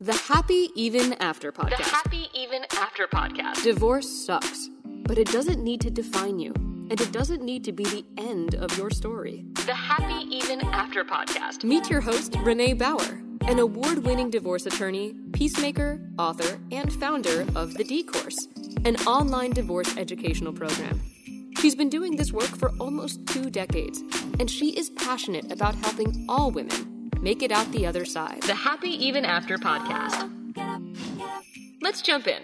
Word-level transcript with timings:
The 0.00 0.14
Happy 0.14 0.70
Even 0.76 1.14
After 1.14 1.50
podcast. 1.50 1.78
The 1.78 1.82
Happy 1.82 2.28
Even 2.32 2.64
After 2.76 3.08
podcast. 3.08 3.64
Divorce 3.64 4.08
sucks, 4.08 4.70
but 4.84 5.18
it 5.18 5.26
doesn't 5.32 5.60
need 5.60 5.80
to 5.80 5.90
define 5.90 6.38
you, 6.38 6.52
and 6.54 7.00
it 7.00 7.10
doesn't 7.10 7.42
need 7.42 7.64
to 7.64 7.72
be 7.72 7.82
the 7.82 8.04
end 8.16 8.54
of 8.54 8.78
your 8.78 8.90
story. 8.90 9.44
The 9.66 9.74
Happy 9.74 10.24
Even 10.32 10.60
After 10.66 11.04
podcast. 11.04 11.64
Meet 11.64 11.90
your 11.90 12.00
host, 12.00 12.36
Renee 12.44 12.74
Bauer, 12.74 13.20
an 13.48 13.58
award 13.58 14.04
winning 14.04 14.30
divorce 14.30 14.66
attorney, 14.66 15.16
peacemaker, 15.32 16.00
author, 16.16 16.60
and 16.70 16.92
founder 16.92 17.44
of 17.56 17.74
The 17.74 17.82
D 17.82 18.04
Course, 18.04 18.46
an 18.84 18.94
online 18.98 19.50
divorce 19.50 19.96
educational 19.96 20.52
program. 20.52 21.02
She's 21.58 21.74
been 21.74 21.90
doing 21.90 22.14
this 22.14 22.30
work 22.32 22.56
for 22.56 22.70
almost 22.78 23.26
two 23.26 23.50
decades, 23.50 24.04
and 24.38 24.48
she 24.48 24.78
is 24.78 24.90
passionate 24.90 25.50
about 25.50 25.74
helping 25.74 26.24
all 26.28 26.52
women 26.52 26.87
make 27.20 27.42
it 27.42 27.50
out 27.50 27.70
the 27.72 27.86
other 27.86 28.04
side. 28.04 28.42
The 28.42 28.54
Happy 28.54 28.90
Even 29.06 29.24
After 29.24 29.58
podcast. 29.58 30.30
Let's 31.80 32.02
jump 32.02 32.26
in. 32.26 32.42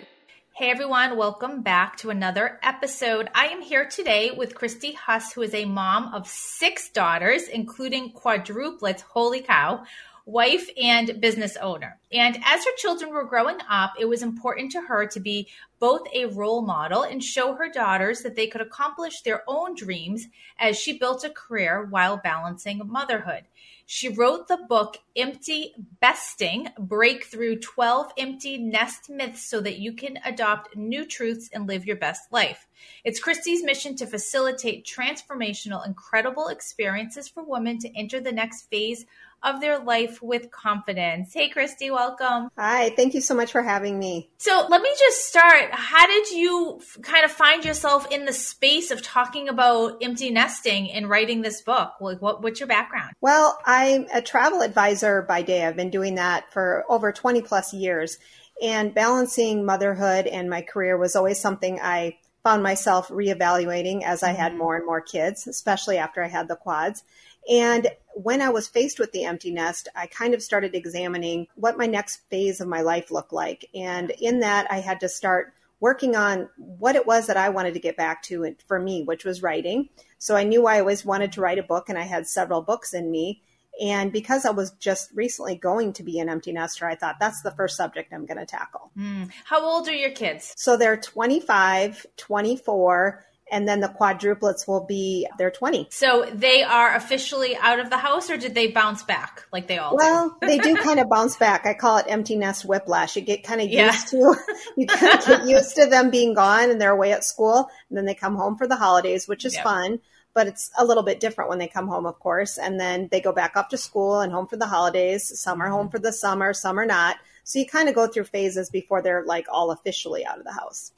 Hey 0.55 0.71
everyone, 0.71 1.17
welcome 1.17 1.63
back 1.63 1.97
to 1.97 2.11
another 2.11 2.61
episode. 2.63 3.29
I 3.35 3.47
am 3.47 3.61
here 3.61 3.89
today 3.89 4.31
with 4.31 4.55
Christy 4.55 4.93
Huss, 4.93 5.33
who 5.33 5.43
is 5.43 5.53
a 5.53 5.65
mom 5.65 6.15
of 6.15 6.29
six 6.29 6.89
daughters, 6.91 7.49
including 7.49 8.13
quadruplets. 8.13 9.01
Holy 9.01 9.41
cow 9.41 9.85
wife 10.27 10.69
and 10.81 11.21
business 11.21 11.57
owner. 11.59 11.99
And 12.13 12.37
as 12.45 12.65
her 12.65 12.77
children 12.79 13.11
were 13.11 13.25
growing 13.25 13.59
up, 13.69 13.95
it 13.99 14.07
was 14.07 14.23
important 14.23 14.73
to 14.73 14.81
her 14.83 15.07
to 15.07 15.21
be 15.21 15.49
both 15.79 16.07
a 16.15 16.27
role 16.27 16.63
model 16.63 17.03
and 17.03 17.23
show 17.23 17.55
her 17.55 17.69
daughters 17.69 18.23
that 18.23 18.35
they 18.35 18.47
could 18.47 18.63
accomplish 18.63 19.21
their 19.21 19.43
own 19.47 19.75
dreams 19.75 20.27
as 20.59 20.79
she 20.79 20.99
built 20.99 21.25
a 21.25 21.31
career 21.31 21.85
while 21.85 22.17
balancing 22.17 22.81
motherhood. 22.87 23.45
She 23.87 24.09
wrote 24.09 24.49
the 24.49 24.57
book 24.57 24.97
Empty 25.15 25.75
Besting 26.01 26.69
Breakthrough 26.79 27.59
12 27.59 28.13
Empty 28.17 28.57
Nest 28.57 29.11
Myths 29.11 29.47
so 29.47 29.61
that 29.61 29.79
you 29.79 29.93
can 29.93 30.19
adopt 30.25 30.75
new 30.75 31.05
truths 31.05 31.51
and 31.53 31.67
live 31.67 31.85
your 31.85 31.97
best 31.97 32.33
life. 32.33 32.67
It's 33.05 33.21
Christy's 33.21 33.63
mission 33.63 33.95
to 33.97 34.07
facilitate 34.07 34.87
transformational, 34.87 35.87
incredible 35.87 36.49
experiences 36.49 37.29
for 37.29 37.45
women 37.45 37.79
to 37.81 37.95
enter 37.95 38.21
the 38.21 38.33
next 38.33 38.71
phase 38.71 39.05
of 39.45 39.61
their 39.61 39.79
life 39.79 40.23
with 40.23 40.51
confidence. 40.51 41.33
Hey, 41.35 41.49
Christy, 41.49 41.91
welcome. 41.91 42.49
Hi, 42.57 42.91
thank 42.91 43.15
you 43.15 43.21
so 43.21 43.35
much 43.35 43.53
for 43.53 43.63
having 43.63 43.99
me. 43.99 44.31
So, 44.39 44.67
let 44.69 44.83
me 44.83 44.91
just 44.99 45.27
start. 45.27 45.71
How 45.73 46.07
did 46.07 46.31
you 46.31 46.79
f- 46.81 46.99
kind 47.03 47.25
of 47.25 47.31
find 47.31 47.65
yourself 47.65 48.11
in 48.11 48.25
the 48.25 48.33
space 48.33 48.91
of 48.91 49.03
talking 49.03 49.49
about 49.49 49.99
empty 50.03 50.31
nesting 50.31 50.91
and 50.91 51.09
writing 51.09 51.43
this 51.43 51.63
book? 51.63 51.93
Like, 52.01 52.21
what, 52.23 52.43
what's 52.43 52.61
your 52.61 52.67
background? 52.67 53.13
Well, 53.21 53.59
I'm 53.67 54.07
a 54.13 54.23
travel 54.23 54.63
advisor 54.63 55.23
by 55.23 55.43
day. 55.43 55.65
I've 55.65 55.77
been 55.77 55.91
doing 55.91 56.17
that 56.17 56.53
for 56.53 56.85
over 56.89 57.13
20 57.13 57.43
plus 57.43 57.73
years. 57.75 58.19
And 58.63 58.95
balancing 58.95 59.65
motherhood 59.65 60.27
and 60.27 60.49
my 60.49 60.63
career 60.63 60.97
was 60.97 61.17
always 61.17 61.41
something 61.41 61.81
I 61.83 62.19
found 62.45 62.63
myself 62.63 63.09
reevaluating 63.09 64.03
as 64.05 64.23
I 64.23 64.33
had 64.33 64.53
mm-hmm. 64.53 64.59
more 64.59 64.77
and 64.77 64.87
more 64.87 65.01
kids, 65.01 65.47
especially 65.47 65.97
after 65.99 66.23
I 66.23 66.29
had 66.29 66.47
the 66.47 66.57
quads. 66.57 67.03
And 67.51 67.89
when 68.15 68.41
I 68.41 68.49
was 68.49 68.69
faced 68.69 68.99
with 68.99 69.13
the 69.13 69.25
empty 69.25 69.51
nest, 69.51 69.89
I 69.95 70.07
kind 70.07 70.35
of 70.35 70.43
started 70.43 70.75
examining 70.75 71.47
what 71.57 71.77
my 71.77 71.87
next 71.87 72.29
phase 72.31 72.61
of 72.61 72.69
my 72.69 72.81
life 72.81 73.11
looked 73.11 73.33
like. 73.33 73.69
And 73.75 74.11
in 74.21 74.41
that, 74.41 74.67
I 74.71 74.81
had 74.81 75.01
to 75.01 75.09
start 75.09 75.53
working 75.81 76.17
on 76.17 76.49
what 76.57 76.97
it 76.97 77.07
was 77.07 77.27
that 77.27 77.37
I 77.37 77.51
wanted 77.51 77.75
to 77.75 77.81
get 77.81 77.97
back 77.97 78.23
to 78.25 78.55
for 78.67 78.81
me, 78.81 79.03
which 79.03 79.25
was 79.25 79.43
writing. 79.43 79.89
So 80.19 80.37
I 80.37 80.45
knew 80.45 80.67
I 80.67 80.81
always 80.81 81.05
wanted 81.05 81.33
to 81.33 81.41
write 81.41 81.59
a 81.59 81.63
book, 81.63 81.89
and 81.89 81.99
I 81.99 82.03
had 82.03 82.27
several 82.27 82.63
books 82.63 82.95
in 82.95 83.11
me. 83.11 83.43
And 83.83 84.13
because 84.13 84.45
I 84.45 84.51
was 84.51 84.71
just 84.73 85.11
recently 85.15 85.57
going 85.57 85.93
to 85.95 86.05
be 86.05 86.21
an 86.21 86.29
empty 86.29 86.53
nester, 86.53 86.87
I 86.87 86.95
thought 86.95 87.17
that's 87.19 87.43
the 87.43 87.51
first 87.51 87.77
subject 87.77 88.13
I'm 88.13 88.25
going 88.25 88.39
to 88.39 88.47
tackle. 88.47 88.93
Mm. 88.97 89.31
How 89.45 89.63
old 89.63 89.89
are 89.89 89.95
your 89.95 90.13
kids? 90.13 90.55
So 90.57 90.77
they're 90.77 90.97
25, 90.97 92.07
24, 92.17 93.25
and 93.51 93.69
then 93.69 93.81
the 93.81 93.89
quadruplets 93.89 94.67
will 94.67 94.85
be 94.85 95.27
they're 95.39 95.51
20 95.51 95.89
so 95.91 96.29
they 96.33 96.63
are 96.63 96.95
officially 96.95 97.57
out 97.57 97.79
of 97.79 97.91
the 97.91 97.99
house 97.99 98.31
or 98.31 98.37
did 98.37 98.55
they 98.55 98.69
bounce 98.69 99.03
back 99.03 99.45
like 99.53 99.67
they 99.67 99.79
all 99.79 99.97
well 99.97 100.37
do? 100.41 100.47
they 100.47 100.59
do 100.59 100.75
kind 100.83 100.99
of 100.99 101.09
bounce 101.09 101.37
back 101.37 101.67
i 101.67 101.75
call 101.75 101.99
it 101.99 102.07
empty 102.09 102.37
nest 102.37 102.65
whiplash 102.65 103.17
you 103.17 103.23
get 103.23 103.43
kind 103.43 103.61
of 103.61 103.69
yeah. 103.69 103.87
used 103.87 104.09
to 104.09 104.35
you 104.77 104.87
kind 104.87 105.19
of 105.19 105.27
get 105.27 105.47
used 105.47 105.77
to 105.77 105.87
them 105.87 106.11
being 106.11 106.35
gone 106.35 106.71
and 106.71 106.81
they're 106.81 106.93
away 106.93 107.13
at 107.13 107.25
school 107.25 107.69
and 107.89 107.99
then 107.99 108.05
they 108.05 108.15
come 108.15 108.37
home 108.37 108.57
for 108.57 108.67
the 108.67 108.77
holidays 108.77 109.29
which 109.29 109.45
is 109.45 109.55
yep. 109.55 109.65
fun 109.65 110.01
but 110.35 110.49
it's 110.49 110.71
a 110.77 110.85
little 110.85 111.05
bit 111.05 111.21
different 111.21 111.49
when 111.49 111.59
they 111.59 111.69
come 111.69 111.87
home 111.87 112.07
of 112.07 112.19
course 112.19 112.59
and 112.59 112.79
then 112.79 113.09
they 113.11 113.21
go 113.21 113.33
back 113.33 113.57
up 113.57 113.71
to 113.71 113.79
school 113.79 114.21
and 114.21 114.33
home 114.33 114.47
for 114.47 114.57
the 114.57 114.67
holidays 114.67 115.39
some 115.39 115.61
are 115.61 115.69
home 115.69 115.87
mm-hmm. 115.87 115.91
for 115.91 115.99
the 115.99 116.13
summer 116.13 116.53
some 116.53 116.79
are 116.79 116.87
not 116.87 117.17
so 117.45 117.59
you 117.59 117.67
kind 117.67 117.89
of 117.89 117.95
go 117.95 118.07
through 118.07 118.25
phases 118.25 118.71
before 118.71 119.03
they're 119.03 119.25
like 119.25 119.47
all 119.51 119.71
officially 119.71 120.25
out 120.25 120.39
of 120.39 120.45
the 120.45 120.53
house 120.53 120.93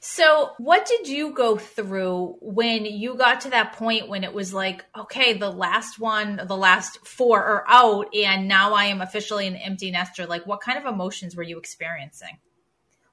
so, 0.00 0.52
what 0.58 0.86
did 0.86 1.08
you 1.08 1.32
go 1.32 1.56
through 1.56 2.36
when 2.40 2.84
you 2.84 3.16
got 3.16 3.42
to 3.42 3.50
that 3.50 3.72
point 3.72 4.08
when 4.08 4.24
it 4.24 4.32
was 4.32 4.52
like, 4.52 4.84
okay, 4.96 5.34
the 5.34 5.50
last 5.50 5.98
one, 5.98 6.40
the 6.46 6.56
last 6.56 7.06
four 7.06 7.42
are 7.42 7.64
out, 7.66 8.14
and 8.14 8.46
now 8.48 8.74
I 8.74 8.84
am 8.84 9.00
officially 9.00 9.46
an 9.46 9.56
empty 9.56 9.90
nester? 9.90 10.26
Like, 10.26 10.46
what 10.46 10.60
kind 10.60 10.78
of 10.78 10.86
emotions 10.86 11.34
were 11.34 11.42
you 11.42 11.58
experiencing? 11.58 12.38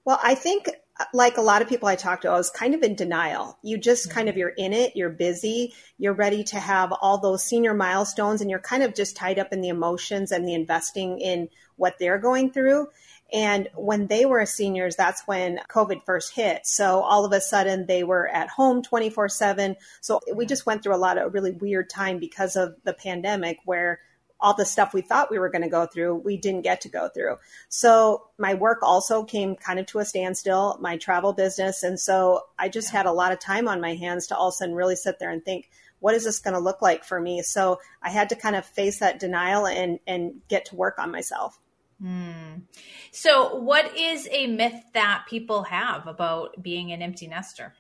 Well, 0.06 0.20
I 0.22 0.36
think, 0.36 0.70
like 1.14 1.38
a 1.38 1.42
lot 1.42 1.62
of 1.62 1.70
people 1.70 1.88
I 1.88 1.96
talked 1.96 2.22
to, 2.22 2.30
I 2.30 2.38
was 2.38 2.50
kind 2.50 2.76
of 2.76 2.84
in 2.84 2.96
denial. 2.96 3.58
You 3.64 3.78
just 3.78 4.08
mm-hmm. 4.08 4.16
kind 4.16 4.30
of, 4.30 4.38
you're 4.38 4.50
in 4.50 4.74
it, 4.74 4.96
you're 4.96 5.10
busy, 5.10 5.74
you're 5.98 6.14
ready 6.14 6.44
to 6.46 6.60
have 6.60 6.94
all 7.02 7.18
those 7.18 7.44
senior 7.44 7.74
milestones, 7.74 8.42
and 8.42 8.50
you're 8.50 8.60
kind 8.60 8.84
of 8.84 8.94
just 8.94 9.16
tied 9.16 9.40
up 9.40 9.52
in 9.52 9.62
the 9.62 9.70
emotions 9.70 10.32
and 10.32 10.48
the 10.48 10.54
investing 10.54 11.20
in 11.20 11.50
what 11.78 11.96
they're 12.00 12.20
going 12.20 12.52
through. 12.52 12.88
And 13.32 13.68
when 13.76 14.06
they 14.06 14.26
were 14.26 14.46
seniors, 14.46 14.96
that's 14.96 15.24
when 15.26 15.60
COVID 15.68 16.06
first 16.06 16.36
hit. 16.36 16.68
So 16.68 17.02
all 17.02 17.26
of 17.26 17.32
a 17.32 17.42
sudden 17.42 17.88
they 17.88 18.04
were 18.04 18.28
at 18.28 18.50
home 18.50 18.84
24 18.84 19.28
seven. 19.30 19.76
So 20.02 20.20
we 20.36 20.46
just 20.46 20.68
went 20.68 20.84
through 20.84 20.96
a 20.96 20.98
lot 20.98 21.18
of 21.18 21.34
really 21.34 21.52
weird 21.52 21.90
time 21.90 22.20
because 22.20 22.56
of 22.56 22.76
the 22.84 22.94
pandemic 22.94 23.58
where 23.66 24.00
all 24.44 24.54
the 24.54 24.66
stuff 24.66 24.94
we 24.94 25.02
thought 25.02 25.32
we 25.32 25.40
were 25.40 25.50
going 25.50 25.62
to 25.62 25.70
go 25.70 25.86
through, 25.86 26.16
we 26.16 26.36
didn't 26.36 26.62
get 26.62 26.82
to 26.82 26.90
go 26.90 27.08
through. 27.08 27.38
So 27.70 28.28
my 28.38 28.54
work 28.54 28.80
also 28.84 29.24
came 29.24 29.56
kind 29.56 29.80
of 29.80 29.86
to 29.88 30.00
a 30.00 30.06
standstill, 30.06 30.78
my 30.82 30.98
travel 30.98 31.32
business. 31.32 31.82
And 31.82 31.98
so 31.98 32.42
I 32.60 32.68
just 32.68 32.92
had 32.92 33.06
a 33.06 33.12
lot 33.14 33.32
of 33.32 33.40
time 33.40 33.70
on 33.70 33.80
my 33.80 33.96
hands 33.96 34.28
to 34.28 34.36
all 34.36 34.50
of 34.50 34.52
a 34.52 34.56
sudden 34.56 34.76
really 34.76 34.98
sit 34.98 35.18
there 35.18 35.32
and 35.32 35.44
think, 35.44 35.70
what 36.00 36.14
is 36.14 36.26
this 36.26 36.40
going 36.40 36.56
to 36.56 36.60
look 36.60 36.82
like 36.82 37.06
for 37.06 37.20
me? 37.22 37.42
So 37.42 37.80
I 38.02 38.10
had 38.10 38.30
to 38.30 38.36
kind 38.36 38.58
of 38.58 38.66
face 38.66 39.00
that 39.00 39.18
denial 39.18 39.66
and, 39.66 40.00
and 40.06 40.42
get 40.50 40.66
to 40.66 40.76
work 40.76 41.00
on 41.00 41.10
myself. 41.10 41.58
Hmm. 42.02 42.64
So, 43.12 43.56
what 43.56 43.96
is 43.96 44.28
a 44.30 44.48
myth 44.48 44.84
that 44.94 45.24
people 45.30 45.64
have 45.64 46.06
about 46.08 46.62
being 46.62 46.92
an 46.92 47.02
empty 47.02 47.28
nester? 47.28 47.76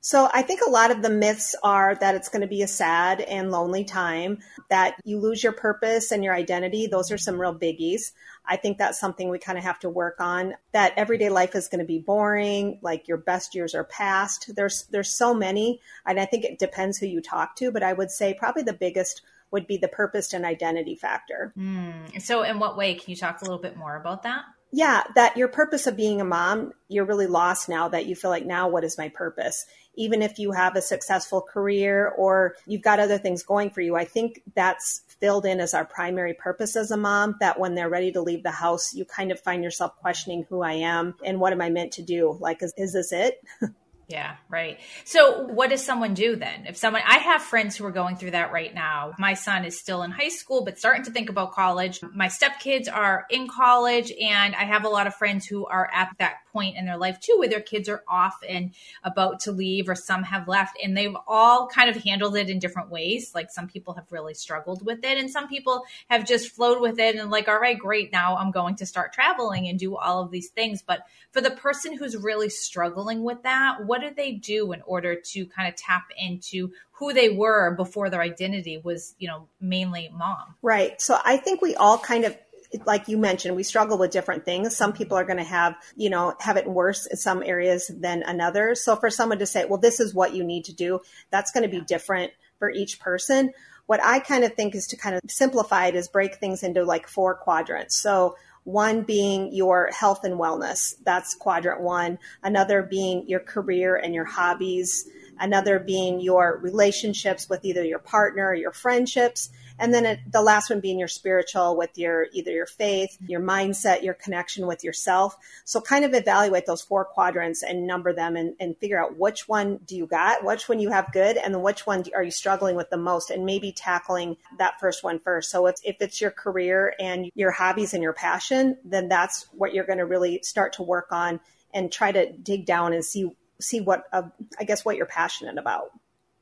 So, 0.00 0.28
I 0.32 0.42
think 0.42 0.60
a 0.66 0.70
lot 0.70 0.90
of 0.90 1.02
the 1.02 1.10
myths 1.10 1.54
are 1.62 1.94
that 1.96 2.14
it's 2.14 2.28
going 2.28 2.42
to 2.42 2.48
be 2.48 2.62
a 2.62 2.68
sad 2.68 3.20
and 3.20 3.50
lonely 3.50 3.84
time, 3.84 4.38
that 4.70 4.94
you 5.04 5.18
lose 5.18 5.42
your 5.42 5.52
purpose 5.52 6.12
and 6.12 6.22
your 6.22 6.34
identity. 6.34 6.86
Those 6.86 7.10
are 7.10 7.18
some 7.18 7.40
real 7.40 7.54
biggies. 7.54 8.12
I 8.46 8.56
think 8.56 8.78
that's 8.78 8.98
something 8.98 9.28
we 9.28 9.38
kind 9.38 9.58
of 9.58 9.64
have 9.64 9.78
to 9.80 9.90
work 9.90 10.20
on. 10.20 10.54
That 10.72 10.94
everyday 10.96 11.28
life 11.28 11.54
is 11.54 11.68
going 11.68 11.80
to 11.80 11.84
be 11.84 11.98
boring, 11.98 12.78
like 12.82 13.08
your 13.08 13.18
best 13.18 13.54
years 13.54 13.74
are 13.74 13.84
past. 13.84 14.54
There's 14.54 14.84
there's 14.90 15.10
so 15.10 15.34
many, 15.34 15.80
and 16.06 16.18
I 16.18 16.24
think 16.24 16.44
it 16.44 16.58
depends 16.58 16.98
who 16.98 17.06
you 17.06 17.20
talk 17.20 17.56
to, 17.56 17.70
but 17.70 17.82
I 17.82 17.92
would 17.92 18.10
say 18.10 18.34
probably 18.34 18.62
the 18.62 18.72
biggest 18.72 19.22
would 19.50 19.66
be 19.66 19.76
the 19.76 19.88
purpose 19.88 20.32
and 20.32 20.44
identity 20.44 20.94
factor. 20.94 21.52
Mm. 21.58 22.20
So, 22.20 22.42
in 22.42 22.58
what 22.58 22.76
way? 22.76 22.94
Can 22.94 23.10
you 23.10 23.16
talk 23.16 23.40
a 23.40 23.44
little 23.44 23.60
bit 23.60 23.76
more 23.76 23.96
about 23.96 24.22
that? 24.22 24.44
Yeah, 24.70 25.02
that 25.14 25.36
your 25.36 25.48
purpose 25.48 25.86
of 25.86 25.96
being 25.96 26.20
a 26.20 26.24
mom, 26.24 26.72
you're 26.88 27.06
really 27.06 27.26
lost 27.26 27.68
now 27.68 27.88
that 27.88 28.04
you 28.04 28.14
feel 28.14 28.30
like, 28.30 28.44
now 28.44 28.68
what 28.68 28.84
is 28.84 28.98
my 28.98 29.08
purpose? 29.08 29.64
Even 29.98 30.22
if 30.22 30.38
you 30.38 30.52
have 30.52 30.76
a 30.76 30.82
successful 30.82 31.42
career 31.42 32.08
or 32.16 32.56
you've 32.66 32.82
got 32.82 33.00
other 33.00 33.18
things 33.18 33.42
going 33.42 33.70
for 33.70 33.80
you, 33.80 33.96
I 33.96 34.04
think 34.04 34.42
that's 34.54 35.02
filled 35.20 35.44
in 35.44 35.60
as 35.60 35.74
our 35.74 35.84
primary 35.84 36.34
purpose 36.34 36.76
as 36.76 36.90
a 36.90 36.96
mom. 36.96 37.36
That 37.40 37.58
when 37.58 37.74
they're 37.74 37.90
ready 37.90 38.12
to 38.12 38.22
leave 38.22 38.42
the 38.42 38.50
house, 38.50 38.94
you 38.94 39.04
kind 39.04 39.30
of 39.30 39.40
find 39.40 39.62
yourself 39.62 39.96
questioning 39.96 40.46
who 40.48 40.62
I 40.62 40.74
am 40.74 41.14
and 41.24 41.40
what 41.40 41.52
am 41.52 41.60
I 41.60 41.70
meant 41.70 41.92
to 41.92 42.02
do? 42.02 42.38
Like, 42.40 42.62
is, 42.62 42.72
is 42.76 42.92
this 42.92 43.12
it? 43.12 43.42
Yeah, 44.08 44.36
right. 44.48 44.78
So, 45.04 45.42
what 45.42 45.68
does 45.68 45.84
someone 45.84 46.14
do 46.14 46.34
then? 46.34 46.64
If 46.66 46.78
someone, 46.78 47.02
I 47.06 47.18
have 47.18 47.42
friends 47.42 47.76
who 47.76 47.84
are 47.84 47.90
going 47.90 48.16
through 48.16 48.30
that 48.30 48.52
right 48.52 48.74
now. 48.74 49.12
My 49.18 49.34
son 49.34 49.66
is 49.66 49.78
still 49.78 50.02
in 50.02 50.10
high 50.10 50.30
school, 50.30 50.64
but 50.64 50.78
starting 50.78 51.04
to 51.04 51.10
think 51.10 51.28
about 51.28 51.52
college. 51.52 52.00
My 52.14 52.28
stepkids 52.28 52.90
are 52.90 53.26
in 53.28 53.48
college, 53.48 54.10
and 54.18 54.54
I 54.54 54.64
have 54.64 54.86
a 54.86 54.88
lot 54.88 55.06
of 55.06 55.14
friends 55.14 55.44
who 55.44 55.66
are 55.66 55.90
at 55.92 56.08
that 56.20 56.36
point 56.54 56.78
in 56.78 56.86
their 56.86 56.96
life 56.96 57.20
too, 57.20 57.36
where 57.38 57.50
their 57.50 57.60
kids 57.60 57.86
are 57.86 58.02
off 58.08 58.38
and 58.48 58.72
about 59.04 59.40
to 59.40 59.52
leave, 59.52 59.90
or 59.90 59.94
some 59.94 60.22
have 60.22 60.48
left, 60.48 60.78
and 60.82 60.96
they've 60.96 61.16
all 61.26 61.68
kind 61.68 61.90
of 61.90 62.02
handled 62.02 62.34
it 62.34 62.48
in 62.48 62.58
different 62.58 62.90
ways. 62.90 63.32
Like 63.34 63.50
some 63.50 63.68
people 63.68 63.92
have 63.92 64.10
really 64.10 64.32
struggled 64.32 64.86
with 64.86 65.04
it, 65.04 65.18
and 65.18 65.30
some 65.30 65.48
people 65.48 65.84
have 66.08 66.26
just 66.26 66.48
flowed 66.48 66.80
with 66.80 66.98
it 66.98 67.16
and 67.16 67.30
like, 67.30 67.46
all 67.46 67.60
right, 67.60 67.78
great, 67.78 68.10
now 68.10 68.38
I'm 68.38 68.52
going 68.52 68.76
to 68.76 68.86
start 68.86 69.12
traveling 69.12 69.68
and 69.68 69.78
do 69.78 69.98
all 69.98 70.22
of 70.22 70.30
these 70.30 70.48
things. 70.48 70.80
But 70.80 71.00
for 71.30 71.42
the 71.42 71.50
person 71.50 71.94
who's 71.94 72.16
really 72.16 72.48
struggling 72.48 73.22
with 73.22 73.42
that, 73.42 73.84
what 73.84 73.97
what 73.98 74.08
do 74.08 74.14
they 74.14 74.32
do 74.32 74.72
in 74.72 74.82
order 74.82 75.16
to 75.16 75.46
kind 75.46 75.68
of 75.68 75.76
tap 75.76 76.04
into 76.16 76.72
who 76.92 77.12
they 77.12 77.30
were 77.30 77.74
before 77.76 78.10
their 78.10 78.20
identity 78.20 78.78
was, 78.78 79.14
you 79.18 79.28
know, 79.28 79.48
mainly 79.60 80.10
mom? 80.14 80.54
Right. 80.62 81.00
So 81.00 81.18
I 81.24 81.36
think 81.36 81.60
we 81.60 81.74
all 81.74 81.98
kind 81.98 82.24
of 82.24 82.36
like 82.84 83.08
you 83.08 83.16
mentioned, 83.16 83.56
we 83.56 83.62
struggle 83.62 83.96
with 83.96 84.10
different 84.10 84.44
things. 84.44 84.76
Some 84.76 84.92
people 84.92 85.16
are 85.16 85.24
going 85.24 85.38
to 85.38 85.44
have, 85.44 85.74
you 85.96 86.10
know, 86.10 86.34
have 86.38 86.58
it 86.58 86.68
worse 86.68 87.06
in 87.06 87.16
some 87.16 87.42
areas 87.42 87.90
than 87.98 88.22
another. 88.24 88.74
So 88.74 88.94
for 88.94 89.08
someone 89.08 89.38
to 89.38 89.46
say, 89.46 89.64
well, 89.64 89.80
this 89.80 90.00
is 90.00 90.14
what 90.14 90.34
you 90.34 90.44
need 90.44 90.66
to 90.66 90.74
do, 90.74 91.00
that's 91.30 91.50
going 91.50 91.62
to 91.62 91.70
be 91.70 91.80
different 91.80 92.30
for 92.58 92.70
each 92.70 93.00
person. 93.00 93.52
What 93.86 94.04
I 94.04 94.18
kind 94.18 94.44
of 94.44 94.52
think 94.52 94.74
is 94.74 94.86
to 94.88 94.98
kind 94.98 95.16
of 95.16 95.22
simplify 95.30 95.86
it 95.86 95.94
is 95.94 96.08
break 96.08 96.34
things 96.34 96.62
into 96.62 96.84
like 96.84 97.08
four 97.08 97.34
quadrants. 97.34 97.96
So 97.96 98.36
one 98.68 99.00
being 99.00 99.50
your 99.50 99.88
health 99.98 100.24
and 100.24 100.34
wellness. 100.34 100.92
That's 101.02 101.34
quadrant 101.34 101.80
one. 101.80 102.18
Another 102.42 102.82
being 102.82 103.26
your 103.26 103.40
career 103.40 103.96
and 103.96 104.14
your 104.14 104.26
hobbies. 104.26 105.08
Another 105.40 105.78
being 105.78 106.20
your 106.20 106.58
relationships 106.62 107.48
with 107.48 107.64
either 107.64 107.84
your 107.84 107.98
partner 107.98 108.48
or 108.48 108.54
your 108.54 108.72
friendships 108.72 109.50
and 109.78 109.94
then 109.94 110.04
it, 110.04 110.20
the 110.30 110.42
last 110.42 110.70
one 110.70 110.80
being 110.80 110.98
your 110.98 111.08
spiritual 111.08 111.76
with 111.76 111.96
your 111.96 112.26
either 112.32 112.50
your 112.50 112.66
faith 112.66 113.16
your 113.26 113.40
mindset 113.40 114.02
your 114.02 114.14
connection 114.14 114.66
with 114.66 114.84
yourself. 114.84 115.36
So 115.64 115.80
kind 115.80 116.04
of 116.04 116.14
evaluate 116.14 116.66
those 116.66 116.82
four 116.82 117.04
quadrants 117.04 117.62
and 117.62 117.86
number 117.86 118.12
them 118.12 118.36
and, 118.36 118.54
and 118.58 118.76
figure 118.78 119.00
out 119.00 119.16
which 119.16 119.48
one 119.48 119.78
do 119.86 119.96
you 119.96 120.06
got 120.06 120.44
which 120.44 120.68
one 120.68 120.80
you 120.80 120.90
have 120.90 121.12
good 121.12 121.36
and 121.36 121.54
then 121.54 121.62
which 121.62 121.86
one 121.86 122.04
are 122.14 122.22
you 122.22 122.30
struggling 122.30 122.76
with 122.76 122.90
the 122.90 122.96
most 122.96 123.30
and 123.30 123.44
maybe 123.44 123.72
tackling 123.72 124.36
that 124.58 124.80
first 124.80 125.04
one 125.04 125.18
first. 125.20 125.50
So 125.50 125.66
if, 125.66 125.76
if 125.84 125.96
it's 126.00 126.20
your 126.20 126.30
career 126.30 126.94
and 126.98 127.30
your 127.34 127.50
hobbies 127.50 127.94
and 127.94 128.02
your 128.02 128.12
passion 128.12 128.76
then 128.84 129.08
that's 129.08 129.46
what 129.52 129.74
you're 129.74 129.86
going 129.86 129.98
to 129.98 130.06
really 130.06 130.40
start 130.42 130.74
to 130.74 130.82
work 130.82 131.08
on 131.12 131.40
and 131.74 131.92
try 131.92 132.10
to 132.10 132.32
dig 132.32 132.64
down 132.64 132.92
and 132.92 133.04
see 133.04 133.30
see 133.60 133.80
what 133.80 134.04
uh, 134.12 134.22
i 134.58 134.64
guess 134.64 134.84
what 134.84 134.96
you're 134.96 135.06
passionate 135.06 135.58
about 135.58 135.90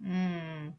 mm. 0.05 0.73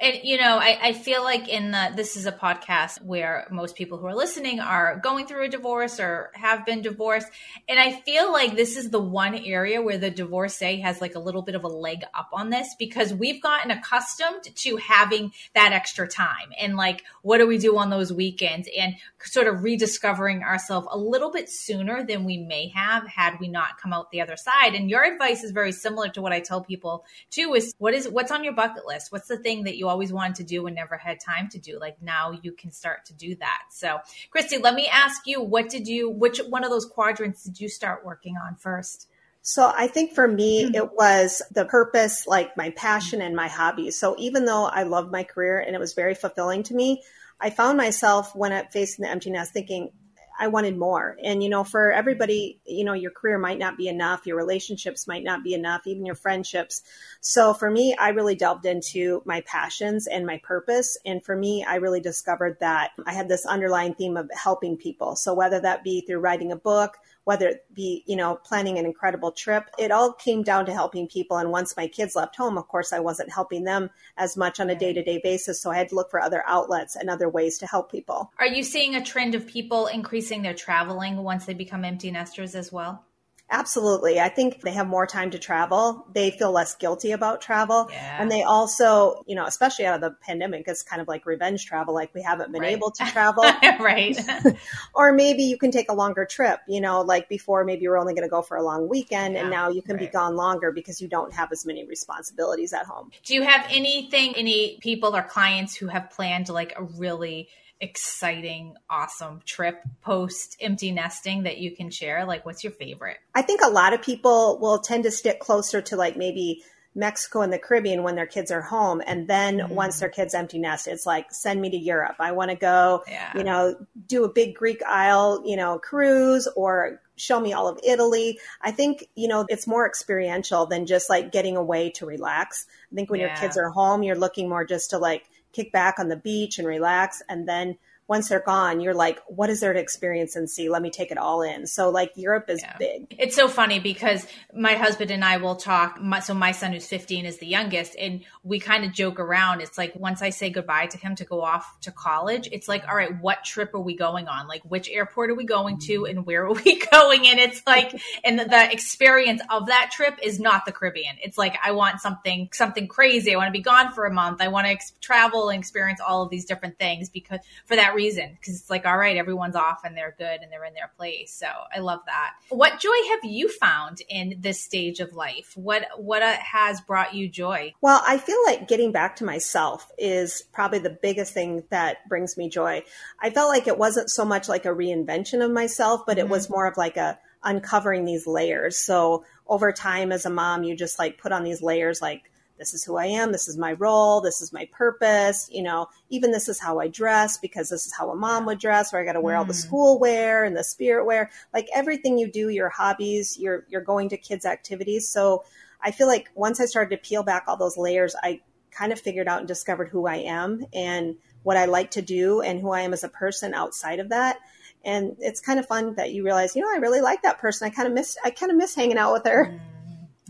And 0.00 0.20
you 0.22 0.38
know, 0.38 0.56
I, 0.56 0.78
I 0.80 0.92
feel 0.94 1.22
like 1.22 1.48
in 1.48 1.72
the 1.72 1.92
this 1.94 2.16
is 2.16 2.24
a 2.24 2.32
podcast 2.32 3.02
where 3.02 3.46
most 3.50 3.76
people 3.76 3.98
who 3.98 4.06
are 4.06 4.14
listening 4.14 4.58
are 4.58 4.98
going 5.02 5.26
through 5.26 5.44
a 5.44 5.48
divorce 5.48 6.00
or 6.00 6.30
have 6.34 6.64
been 6.64 6.80
divorced. 6.80 7.28
And 7.68 7.78
I 7.78 7.92
feel 7.92 8.32
like 8.32 8.56
this 8.56 8.78
is 8.78 8.88
the 8.88 9.00
one 9.00 9.34
area 9.34 9.82
where 9.82 9.98
the 9.98 10.10
divorcee 10.10 10.80
has 10.80 11.02
like 11.02 11.16
a 11.16 11.18
little 11.18 11.42
bit 11.42 11.54
of 11.54 11.64
a 11.64 11.68
leg 11.68 12.02
up 12.14 12.30
on 12.32 12.48
this 12.48 12.74
because 12.78 13.12
we've 13.12 13.42
gotten 13.42 13.70
accustomed 13.70 14.44
to 14.56 14.76
having 14.76 15.32
that 15.54 15.72
extra 15.72 16.08
time 16.08 16.50
and 16.58 16.76
like 16.76 17.02
what 17.20 17.38
do 17.38 17.46
we 17.46 17.58
do 17.58 17.76
on 17.76 17.90
those 17.90 18.10
weekends 18.10 18.68
and 18.78 18.94
sort 19.22 19.48
of 19.48 19.62
rediscovering 19.62 20.42
ourselves 20.42 20.88
a 20.90 20.96
little 20.96 21.30
bit 21.30 21.50
sooner 21.50 22.02
than 22.02 22.24
we 22.24 22.38
may 22.38 22.68
have 22.68 23.06
had 23.06 23.38
we 23.38 23.48
not 23.48 23.78
come 23.78 23.92
out 23.92 24.10
the 24.10 24.22
other 24.22 24.36
side. 24.36 24.74
And 24.74 24.88
your 24.88 25.04
advice 25.04 25.44
is 25.44 25.50
very 25.50 25.72
similar 25.72 26.08
to 26.08 26.22
what 26.22 26.32
I 26.32 26.40
tell 26.40 26.62
people 26.62 27.04
too 27.30 27.52
is 27.52 27.74
what 27.76 27.92
is 27.92 28.08
what's 28.08 28.30
on 28.30 28.44
your 28.44 28.54
bucket 28.54 28.86
list? 28.86 29.12
What's 29.12 29.28
the 29.28 29.36
thing 29.36 29.64
that 29.64 29.76
you 29.76 29.89
always 29.90 30.12
wanted 30.12 30.36
to 30.36 30.44
do 30.44 30.66
and 30.66 30.74
never 30.74 30.96
had 30.96 31.18
time 31.20 31.48
to 31.50 31.58
do? 31.58 31.78
Like 31.78 32.00
now 32.00 32.38
you 32.42 32.52
can 32.52 32.72
start 32.72 33.04
to 33.06 33.14
do 33.14 33.34
that. 33.36 33.62
So 33.70 33.98
Christy, 34.30 34.58
let 34.58 34.74
me 34.74 34.88
ask 34.90 35.26
you, 35.26 35.42
what 35.42 35.68
did 35.68 35.86
you 35.86 36.08
which 36.08 36.40
one 36.48 36.64
of 36.64 36.70
those 36.70 36.86
quadrants 36.86 37.44
did 37.44 37.60
you 37.60 37.68
start 37.68 38.04
working 38.04 38.36
on 38.36 38.56
first? 38.56 39.08
So 39.42 39.72
I 39.74 39.86
think 39.86 40.12
for 40.12 40.28
me, 40.28 40.64
mm-hmm. 40.64 40.74
it 40.74 40.92
was 40.92 41.42
the 41.50 41.64
purpose, 41.64 42.26
like 42.26 42.56
my 42.56 42.70
passion 42.70 43.22
and 43.22 43.34
my 43.34 43.48
hobbies. 43.48 43.98
So 43.98 44.14
even 44.18 44.44
though 44.44 44.64
I 44.64 44.82
loved 44.82 45.10
my 45.10 45.24
career 45.24 45.58
and 45.58 45.74
it 45.74 45.78
was 45.78 45.94
very 45.94 46.14
fulfilling 46.14 46.62
to 46.64 46.74
me, 46.74 47.02
I 47.40 47.50
found 47.50 47.78
myself 47.78 48.36
when 48.36 48.52
I 48.52 48.64
facing 48.64 49.04
the 49.04 49.10
empty 49.10 49.30
nest 49.30 49.52
thinking, 49.52 49.92
I 50.40 50.48
wanted 50.48 50.78
more. 50.78 51.18
And, 51.22 51.42
you 51.42 51.50
know, 51.50 51.64
for 51.64 51.92
everybody, 51.92 52.58
you 52.64 52.82
know, 52.82 52.94
your 52.94 53.10
career 53.10 53.38
might 53.38 53.58
not 53.58 53.76
be 53.76 53.88
enough. 53.88 54.26
Your 54.26 54.38
relationships 54.38 55.06
might 55.06 55.22
not 55.22 55.44
be 55.44 55.52
enough, 55.52 55.86
even 55.86 56.06
your 56.06 56.14
friendships. 56.14 56.82
So 57.20 57.52
for 57.52 57.70
me, 57.70 57.94
I 57.94 58.08
really 58.08 58.34
delved 58.34 58.64
into 58.64 59.22
my 59.26 59.42
passions 59.42 60.06
and 60.06 60.24
my 60.24 60.40
purpose. 60.42 60.96
And 61.04 61.22
for 61.22 61.36
me, 61.36 61.62
I 61.62 61.76
really 61.76 62.00
discovered 62.00 62.56
that 62.60 62.92
I 63.06 63.12
had 63.12 63.28
this 63.28 63.44
underlying 63.44 63.94
theme 63.94 64.16
of 64.16 64.30
helping 64.34 64.78
people. 64.78 65.14
So 65.14 65.34
whether 65.34 65.60
that 65.60 65.84
be 65.84 66.00
through 66.00 66.20
writing 66.20 66.52
a 66.52 66.56
book, 66.56 66.96
whether 67.24 67.48
it 67.48 67.64
be, 67.72 68.02
you 68.06 68.16
know, 68.16 68.36
planning 68.44 68.78
an 68.78 68.86
incredible 68.86 69.32
trip. 69.32 69.68
It 69.78 69.90
all 69.90 70.12
came 70.12 70.42
down 70.42 70.66
to 70.66 70.72
helping 70.72 71.06
people. 71.06 71.36
And 71.36 71.50
once 71.50 71.76
my 71.76 71.86
kids 71.86 72.16
left 72.16 72.36
home, 72.36 72.58
of 72.58 72.68
course, 72.68 72.92
I 72.92 73.00
wasn't 73.00 73.32
helping 73.32 73.64
them 73.64 73.90
as 74.16 74.36
much 74.36 74.60
on 74.60 74.70
a 74.70 74.74
day 74.74 74.92
to 74.92 75.02
day 75.02 75.20
basis. 75.22 75.60
So 75.60 75.70
I 75.70 75.76
had 75.76 75.88
to 75.90 75.94
look 75.94 76.10
for 76.10 76.20
other 76.20 76.42
outlets 76.46 76.96
and 76.96 77.10
other 77.10 77.28
ways 77.28 77.58
to 77.58 77.66
help 77.66 77.90
people. 77.90 78.32
Are 78.38 78.46
you 78.46 78.62
seeing 78.62 78.94
a 78.94 79.04
trend 79.04 79.34
of 79.34 79.46
people 79.46 79.86
increasing 79.86 80.42
their 80.42 80.54
traveling 80.54 81.18
once 81.22 81.46
they 81.46 81.54
become 81.54 81.84
empty 81.84 82.10
nesters 82.10 82.54
as 82.54 82.72
well? 82.72 83.04
Absolutely. 83.50 84.20
I 84.20 84.28
think 84.28 84.60
they 84.60 84.72
have 84.72 84.86
more 84.86 85.06
time 85.06 85.30
to 85.32 85.38
travel. 85.38 86.06
They 86.14 86.30
feel 86.30 86.52
less 86.52 86.76
guilty 86.76 87.10
about 87.10 87.40
travel. 87.40 87.88
Yeah. 87.90 88.22
And 88.22 88.30
they 88.30 88.42
also, 88.42 89.24
you 89.26 89.34
know, 89.34 89.44
especially 89.44 89.86
out 89.86 89.96
of 89.96 90.00
the 90.00 90.16
pandemic, 90.22 90.64
it's 90.68 90.82
kind 90.82 91.02
of 91.02 91.08
like 91.08 91.26
revenge 91.26 91.66
travel. 91.66 91.92
Like 91.92 92.14
we 92.14 92.22
haven't 92.22 92.52
been 92.52 92.62
right. 92.62 92.72
able 92.72 92.92
to 92.92 93.04
travel. 93.12 93.42
right. 93.80 94.16
or 94.94 95.12
maybe 95.12 95.42
you 95.42 95.58
can 95.58 95.72
take 95.72 95.90
a 95.90 95.94
longer 95.94 96.24
trip, 96.24 96.60
you 96.68 96.80
know, 96.80 97.00
like 97.00 97.28
before 97.28 97.64
maybe 97.64 97.82
you 97.82 97.90
were 97.90 97.98
only 97.98 98.14
going 98.14 98.26
to 98.26 98.30
go 98.30 98.40
for 98.40 98.56
a 98.56 98.62
long 98.62 98.88
weekend 98.88 99.34
yeah. 99.34 99.40
and 99.40 99.50
now 99.50 99.68
you 99.68 99.82
can 99.82 99.96
right. 99.96 100.06
be 100.06 100.12
gone 100.12 100.36
longer 100.36 100.70
because 100.70 101.00
you 101.00 101.08
don't 101.08 101.32
have 101.32 101.50
as 101.50 101.66
many 101.66 101.84
responsibilities 101.84 102.72
at 102.72 102.86
home. 102.86 103.10
Do 103.24 103.34
you 103.34 103.42
have 103.42 103.66
anything, 103.68 104.36
any 104.36 104.78
people 104.80 105.16
or 105.16 105.22
clients 105.22 105.74
who 105.74 105.88
have 105.88 106.10
planned 106.10 106.48
like 106.48 106.72
a 106.76 106.84
really 106.84 107.48
exciting, 107.80 108.74
awesome 108.88 109.40
trip 109.44 109.82
post 110.02 110.56
empty 110.60 110.92
nesting 110.92 111.44
that 111.44 111.58
you 111.58 111.74
can 111.74 111.90
share? 111.90 112.24
Like, 112.24 112.44
what's 112.44 112.62
your 112.62 112.72
favorite? 112.72 113.18
I 113.34 113.42
think 113.42 113.60
a 113.62 113.70
lot 113.70 113.94
of 113.94 114.02
people 114.02 114.58
will 114.60 114.78
tend 114.78 115.04
to 115.04 115.10
stick 115.10 115.40
closer 115.40 115.80
to 115.82 115.96
like 115.96 116.16
maybe 116.16 116.62
Mexico 116.94 117.40
and 117.40 117.52
the 117.52 117.58
Caribbean 117.58 118.02
when 118.02 118.16
their 118.16 118.26
kids 118.26 118.50
are 118.50 118.60
home. 118.60 119.00
And 119.06 119.28
then 119.28 119.58
mm. 119.58 119.68
once 119.68 120.00
their 120.00 120.08
kids 120.08 120.34
empty 120.34 120.58
nest, 120.58 120.88
it's 120.88 121.06
like, 121.06 121.32
send 121.32 121.60
me 121.60 121.70
to 121.70 121.76
Europe. 121.76 122.16
I 122.18 122.32
want 122.32 122.50
to 122.50 122.56
go, 122.56 123.04
yeah. 123.06 123.30
you 123.36 123.44
know, 123.44 123.76
do 124.06 124.24
a 124.24 124.28
big 124.28 124.54
Greek 124.54 124.82
Isle, 124.82 125.42
you 125.46 125.56
know, 125.56 125.78
cruise 125.78 126.48
or 126.56 127.00
show 127.20 127.40
me 127.40 127.52
all 127.52 127.68
of 127.68 127.78
Italy. 127.84 128.38
I 128.60 128.70
think, 128.70 129.06
you 129.14 129.28
know, 129.28 129.46
it's 129.48 129.66
more 129.66 129.86
experiential 129.86 130.66
than 130.66 130.86
just 130.86 131.10
like 131.10 131.32
getting 131.32 131.56
away 131.56 131.90
to 131.90 132.06
relax. 132.06 132.66
I 132.90 132.94
think 132.94 133.10
when 133.10 133.20
yeah. 133.20 133.28
your 133.28 133.36
kids 133.36 133.56
are 133.56 133.70
home, 133.70 134.02
you're 134.02 134.16
looking 134.16 134.48
more 134.48 134.64
just 134.64 134.90
to 134.90 134.98
like 134.98 135.24
kick 135.52 135.72
back 135.72 135.98
on 135.98 136.08
the 136.08 136.16
beach 136.16 136.58
and 136.58 136.66
relax. 136.66 137.22
And 137.28 137.48
then 137.48 137.76
once 138.10 138.28
they're 138.28 138.40
gone, 138.40 138.80
you're 138.80 138.92
like, 138.92 139.20
what 139.28 139.48
is 139.50 139.60
there 139.60 139.72
to 139.72 139.78
experience 139.78 140.34
and 140.34 140.50
see? 140.50 140.68
Let 140.68 140.82
me 140.82 140.90
take 140.90 141.12
it 141.12 141.16
all 141.16 141.42
in. 141.42 141.68
So 141.68 141.90
like 141.90 142.10
Europe 142.16 142.50
is 142.50 142.60
yeah. 142.60 142.76
big. 142.76 143.14
It's 143.16 143.36
so 143.36 143.46
funny 143.46 143.78
because 143.78 144.26
my 144.52 144.72
husband 144.72 145.12
and 145.12 145.24
I 145.24 145.36
will 145.36 145.54
talk. 145.54 146.00
My, 146.02 146.18
so 146.18 146.34
my 146.34 146.50
son 146.50 146.72
who's 146.72 146.88
15 146.88 147.24
is 147.24 147.38
the 147.38 147.46
youngest 147.46 147.94
and 147.96 148.24
we 148.42 148.58
kind 148.58 148.84
of 148.84 148.92
joke 148.92 149.20
around. 149.20 149.60
It's 149.60 149.78
like 149.78 149.94
once 149.94 150.22
I 150.22 150.30
say 150.30 150.50
goodbye 150.50 150.86
to 150.86 150.98
him 150.98 151.14
to 151.14 151.24
go 151.24 151.40
off 151.40 151.78
to 151.82 151.92
college, 151.92 152.48
it's 152.50 152.66
like, 152.66 152.82
all 152.88 152.96
right, 152.96 153.16
what 153.20 153.44
trip 153.44 153.74
are 153.74 153.80
we 153.80 153.94
going 153.94 154.26
on? 154.26 154.48
Like 154.48 154.62
which 154.64 154.90
airport 154.90 155.30
are 155.30 155.36
we 155.36 155.44
going 155.44 155.78
to 155.82 156.00
mm-hmm. 156.00 156.16
and 156.16 156.26
where 156.26 156.46
are 156.46 156.52
we 156.52 156.82
going? 156.90 157.28
And 157.28 157.38
it's 157.38 157.62
like, 157.64 157.96
and 158.24 158.40
the, 158.40 158.44
the 158.46 158.72
experience 158.72 159.40
of 159.50 159.66
that 159.66 159.90
trip 159.92 160.18
is 160.20 160.40
not 160.40 160.66
the 160.66 160.72
Caribbean. 160.72 161.14
It's 161.22 161.38
like, 161.38 161.56
I 161.62 161.70
want 161.70 162.00
something, 162.00 162.48
something 162.52 162.88
crazy. 162.88 163.32
I 163.32 163.36
want 163.36 163.46
to 163.46 163.52
be 163.52 163.62
gone 163.62 163.92
for 163.92 164.04
a 164.04 164.12
month. 164.12 164.40
I 164.40 164.48
want 164.48 164.66
to 164.66 164.72
ex- 164.72 164.94
travel 165.00 165.50
and 165.50 165.60
experience 165.60 166.00
all 166.00 166.24
of 166.24 166.30
these 166.30 166.44
different 166.44 166.76
things 166.76 167.08
because 167.08 167.38
for 167.66 167.76
that 167.76 167.94
reason 167.94 167.99
because 168.08 168.60
it's 168.60 168.70
like 168.70 168.86
all 168.86 168.96
right 168.96 169.16
everyone's 169.16 169.56
off 169.56 169.84
and 169.84 169.96
they're 169.96 170.14
good 170.16 170.40
and 170.40 170.50
they're 170.50 170.64
in 170.64 170.74
their 170.74 170.90
place. 170.96 171.32
So 171.32 171.46
i 171.74 171.80
love 171.80 172.00
that. 172.06 172.32
What 172.48 172.80
joy 172.80 172.96
have 173.10 173.24
you 173.24 173.48
found 173.48 174.02
in 174.08 174.36
this 174.40 174.60
stage 174.60 175.00
of 175.00 175.14
life? 175.14 175.52
What 175.54 175.86
what 175.96 176.22
uh, 176.22 176.36
has 176.38 176.80
brought 176.80 177.14
you 177.14 177.28
joy? 177.28 177.74
Well 177.80 178.02
i 178.06 178.18
feel 178.18 178.38
like 178.46 178.68
getting 178.68 178.92
back 178.92 179.16
to 179.16 179.24
myself 179.24 179.90
is 179.98 180.42
probably 180.52 180.78
the 180.78 180.98
biggest 181.02 181.32
thing 181.34 181.64
that 181.70 182.08
brings 182.08 182.36
me 182.36 182.48
joy. 182.48 182.82
I 183.20 183.30
felt 183.30 183.48
like 183.48 183.66
it 183.66 183.78
wasn't 183.78 184.10
so 184.10 184.24
much 184.24 184.48
like 184.48 184.64
a 184.64 184.68
reinvention 184.68 185.44
of 185.44 185.50
myself 185.50 186.02
but 186.06 186.16
mm-hmm. 186.16 186.26
it 186.26 186.30
was 186.30 186.50
more 186.50 186.66
of 186.66 186.76
like 186.76 186.96
a 186.96 187.18
uncovering 187.42 188.04
these 188.04 188.26
layers. 188.26 188.76
So 188.76 189.24
over 189.46 189.72
time 189.72 190.12
as 190.12 190.26
a 190.26 190.30
mom 190.30 190.62
you 190.62 190.76
just 190.76 190.98
like 190.98 191.18
put 191.18 191.32
on 191.32 191.44
these 191.44 191.62
layers 191.62 192.02
like 192.02 192.30
this 192.60 192.74
is 192.74 192.84
who 192.84 192.98
I 192.98 193.06
am, 193.06 193.32
this 193.32 193.48
is 193.48 193.56
my 193.56 193.72
role, 193.72 194.20
this 194.20 194.42
is 194.42 194.52
my 194.52 194.68
purpose, 194.70 195.48
you 195.50 195.62
know, 195.62 195.88
even 196.10 196.30
this 196.30 196.46
is 196.46 196.60
how 196.60 196.78
I 196.78 196.88
dress 196.88 197.38
because 197.38 197.70
this 197.70 197.86
is 197.86 197.92
how 197.94 198.10
a 198.10 198.14
mom 198.14 198.44
would 198.44 198.58
dress, 198.58 198.92
where 198.92 199.00
I 199.00 199.04
got 199.06 199.14
to 199.14 199.20
wear 199.22 199.34
mm. 199.34 199.38
all 199.38 199.44
the 199.46 199.54
mm. 199.54 199.62
school 199.62 199.98
wear 199.98 200.44
and 200.44 200.54
the 200.54 200.62
spirit 200.62 201.06
wear, 201.06 201.30
like 201.54 201.68
everything 201.74 202.18
you 202.18 202.30
do, 202.30 202.50
your 202.50 202.68
hobbies, 202.68 203.38
you're 203.38 203.64
you're 203.70 203.80
going 203.80 204.10
to 204.10 204.18
kids 204.18 204.44
activities. 204.44 205.08
So 205.08 205.44
I 205.80 205.90
feel 205.90 206.06
like 206.06 206.28
once 206.34 206.60
I 206.60 206.66
started 206.66 206.94
to 206.94 207.08
peel 207.08 207.22
back 207.22 207.44
all 207.48 207.56
those 207.56 207.78
layers, 207.78 208.14
I 208.22 208.42
kind 208.70 208.92
of 208.92 209.00
figured 209.00 209.26
out 209.26 209.38
and 209.38 209.48
discovered 209.48 209.88
who 209.88 210.06
I 210.06 210.16
am 210.16 210.66
and 210.74 211.16
what 211.42 211.56
I 211.56 211.64
like 211.64 211.92
to 211.92 212.02
do 212.02 212.42
and 212.42 212.60
who 212.60 212.72
I 212.72 212.82
am 212.82 212.92
as 212.92 213.04
a 213.04 213.08
person 213.08 213.54
outside 213.54 214.00
of 214.00 214.10
that. 214.10 214.38
And 214.84 215.16
it's 215.18 215.40
kind 215.40 215.58
of 215.58 215.66
fun 215.66 215.94
that 215.94 216.12
you 216.12 216.24
realize, 216.24 216.54
you 216.54 216.60
know, 216.60 216.70
I 216.70 216.76
really 216.76 217.00
like 217.00 217.22
that 217.22 217.38
person. 217.38 217.66
I 217.66 217.70
kind 217.70 217.88
of 217.88 217.94
miss 217.94 218.18
I 218.22 218.28
kind 218.28 218.52
of 218.52 218.58
miss 218.58 218.74
hanging 218.74 218.98
out 218.98 219.14
with 219.14 219.24
her. 219.24 219.46
Mm 219.46 219.69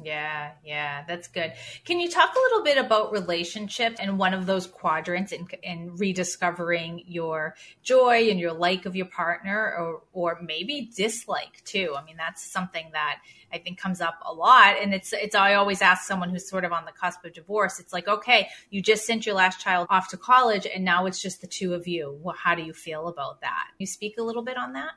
Yeah, 0.02 0.52
yeah, 0.64 1.04
that's 1.07 1.28
good. 1.28 1.52
Can 1.85 2.00
you 2.00 2.09
talk 2.09 2.35
a 2.35 2.38
little 2.38 2.64
bit 2.64 2.78
about 2.78 3.12
relationships 3.12 4.00
and 4.00 4.19
one 4.19 4.33
of 4.33 4.47
those 4.47 4.66
quadrants 4.66 5.33
in, 5.33 5.47
in 5.62 5.97
rediscovering 5.97 7.04
your 7.07 7.54
joy 7.83 8.30
and 8.30 8.40
your 8.40 8.52
like 8.52 8.87
of 8.87 8.97
your 8.97 9.07
partner 9.07 9.75
or, 9.78 10.02
or 10.12 10.38
maybe 10.42 10.90
dislike 10.97 11.62
too? 11.64 11.95
I 11.99 12.04
mean, 12.04 12.16
that's 12.16 12.42
something 12.50 12.87
that 12.92 13.19
I 13.52 13.59
think 13.59 13.78
comes 13.78 14.00
up 14.00 14.19
a 14.25 14.33
lot. 14.33 14.76
And 14.80 14.95
it's, 14.95 15.12
it's, 15.12 15.35
I 15.35 15.54
always 15.54 15.83
ask 15.83 16.07
someone 16.07 16.30
who's 16.30 16.49
sort 16.49 16.64
of 16.64 16.73
on 16.73 16.87
the 16.87 16.92
cusp 16.92 17.25
of 17.25 17.35
divorce. 17.35 17.78
It's 17.78 17.92
like, 17.92 18.09
okay, 18.09 18.49
you 18.71 18.80
just 18.80 19.04
sent 19.04 19.26
your 19.26 19.35
last 19.35 19.61
child 19.61 19.87
off 19.90 20.09
to 20.11 20.16
college 20.16 20.66
and 20.73 20.85
now 20.85 21.07
it's 21.07 21.21
just 21.21 21.42
the 21.42 21.47
two 21.47 21.75
of 21.75 21.87
you. 21.87 22.19
Well, 22.23 22.37
how 22.38 22.54
do 22.54 22.62
you 22.62 22.73
feel 22.73 23.09
about 23.09 23.42
that? 23.42 23.66
Can 23.69 23.80
you 23.80 23.87
speak 23.87 24.16
a 24.19 24.23
little 24.23 24.42
bit 24.42 24.57
on 24.57 24.73
that? 24.75 24.92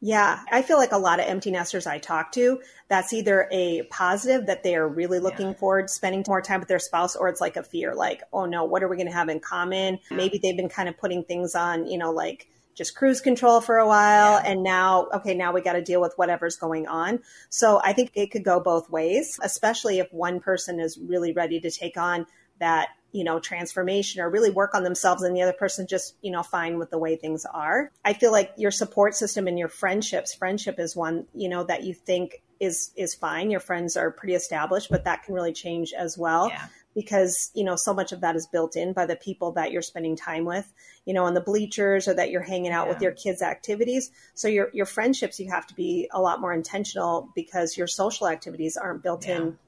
Yeah, 0.00 0.40
I 0.52 0.60
feel 0.60 0.76
like 0.76 0.92
a 0.92 0.98
lot 0.98 1.20
of 1.20 1.26
empty 1.26 1.50
nesters 1.50 1.86
I 1.86 1.98
talk 1.98 2.32
to, 2.32 2.60
that's 2.88 3.14
either 3.14 3.48
a 3.50 3.82
positive 3.84 4.46
that 4.46 4.62
they 4.62 4.76
are 4.76 4.86
really 4.86 5.18
looking 5.18 5.48
yeah. 5.48 5.54
forward 5.54 5.88
to 5.88 5.88
spending 5.88 6.22
more 6.28 6.42
time 6.42 6.60
with 6.60 6.68
their 6.68 6.78
spouse, 6.78 7.16
or 7.16 7.28
it's 7.28 7.40
like 7.40 7.56
a 7.56 7.62
fear, 7.62 7.94
like, 7.94 8.22
oh 8.32 8.44
no, 8.44 8.64
what 8.64 8.82
are 8.82 8.88
we 8.88 8.96
going 8.96 9.08
to 9.08 9.14
have 9.14 9.30
in 9.30 9.40
common? 9.40 9.98
Maybe 10.10 10.38
they've 10.42 10.56
been 10.56 10.68
kind 10.68 10.88
of 10.88 10.98
putting 10.98 11.24
things 11.24 11.54
on, 11.54 11.86
you 11.86 11.96
know, 11.96 12.10
like 12.10 12.46
just 12.76 12.94
cruise 12.94 13.20
control 13.20 13.60
for 13.60 13.78
a 13.78 13.86
while. 13.86 14.34
Yeah. 14.34 14.52
And 14.52 14.62
now, 14.62 15.08
okay, 15.14 15.34
now 15.34 15.52
we 15.52 15.62
got 15.62 15.72
to 15.72 15.82
deal 15.82 16.00
with 16.00 16.12
whatever's 16.16 16.56
going 16.56 16.86
on. 16.86 17.20
So 17.48 17.80
I 17.82 17.92
think 17.92 18.12
it 18.14 18.30
could 18.30 18.44
go 18.44 18.60
both 18.60 18.88
ways, 18.90 19.40
especially 19.42 19.98
if 19.98 20.12
one 20.12 20.38
person 20.40 20.78
is 20.78 20.98
really 20.98 21.32
ready 21.32 21.58
to 21.60 21.70
take 21.70 21.96
on 21.96 22.26
that 22.60 22.88
you 23.16 23.24
know, 23.24 23.40
transformation 23.40 24.20
or 24.20 24.28
really 24.28 24.50
work 24.50 24.74
on 24.74 24.84
themselves 24.84 25.22
and 25.22 25.34
the 25.34 25.40
other 25.40 25.54
person 25.54 25.86
just, 25.86 26.14
you 26.20 26.30
know, 26.30 26.42
fine 26.42 26.78
with 26.78 26.90
the 26.90 26.98
way 26.98 27.16
things 27.16 27.46
are. 27.46 27.90
I 28.04 28.12
feel 28.12 28.30
like 28.30 28.52
your 28.58 28.70
support 28.70 29.14
system 29.14 29.46
and 29.46 29.58
your 29.58 29.68
friendships, 29.68 30.34
friendship 30.34 30.78
is 30.78 30.94
one, 30.94 31.26
you 31.34 31.48
know, 31.48 31.64
that 31.64 31.84
you 31.84 31.94
think 31.94 32.42
is 32.60 32.90
is 32.94 33.14
fine. 33.14 33.50
Your 33.50 33.60
friends 33.60 33.96
are 33.96 34.10
pretty 34.10 34.34
established, 34.34 34.90
but 34.90 35.04
that 35.04 35.24
can 35.24 35.34
really 35.34 35.54
change 35.54 35.94
as 35.94 36.18
well. 36.18 36.48
Yeah. 36.48 36.66
Because, 36.96 37.50
you 37.54 37.62
know, 37.62 37.76
so 37.76 37.94
much 37.94 38.10
of 38.12 38.22
that 38.22 38.34
is 38.34 38.48
built 38.48 38.74
in 38.74 38.94
by 38.94 39.06
the 39.06 39.14
people 39.14 39.52
that 39.52 39.70
you're 39.70 39.82
spending 39.82 40.16
time 40.16 40.46
with, 40.46 40.66
you 41.04 41.12
know, 41.12 41.24
on 41.24 41.34
the 41.34 41.42
bleachers 41.42 42.08
or 42.08 42.14
that 42.14 42.30
you're 42.30 42.42
hanging 42.42 42.72
out 42.72 42.86
yeah. 42.86 42.92
with 42.94 43.02
your 43.02 43.12
kids' 43.12 43.42
activities. 43.42 44.10
So 44.34 44.48
your 44.48 44.70
your 44.72 44.86
friendships 44.86 45.38
you 45.38 45.50
have 45.50 45.66
to 45.66 45.74
be 45.74 46.08
a 46.10 46.20
lot 46.20 46.40
more 46.40 46.54
intentional 46.54 47.28
because 47.34 47.76
your 47.76 47.86
social 47.86 48.26
activities 48.26 48.78
aren't 48.78 49.02
built 49.02 49.28
yeah. 49.28 49.36
in 49.36 49.58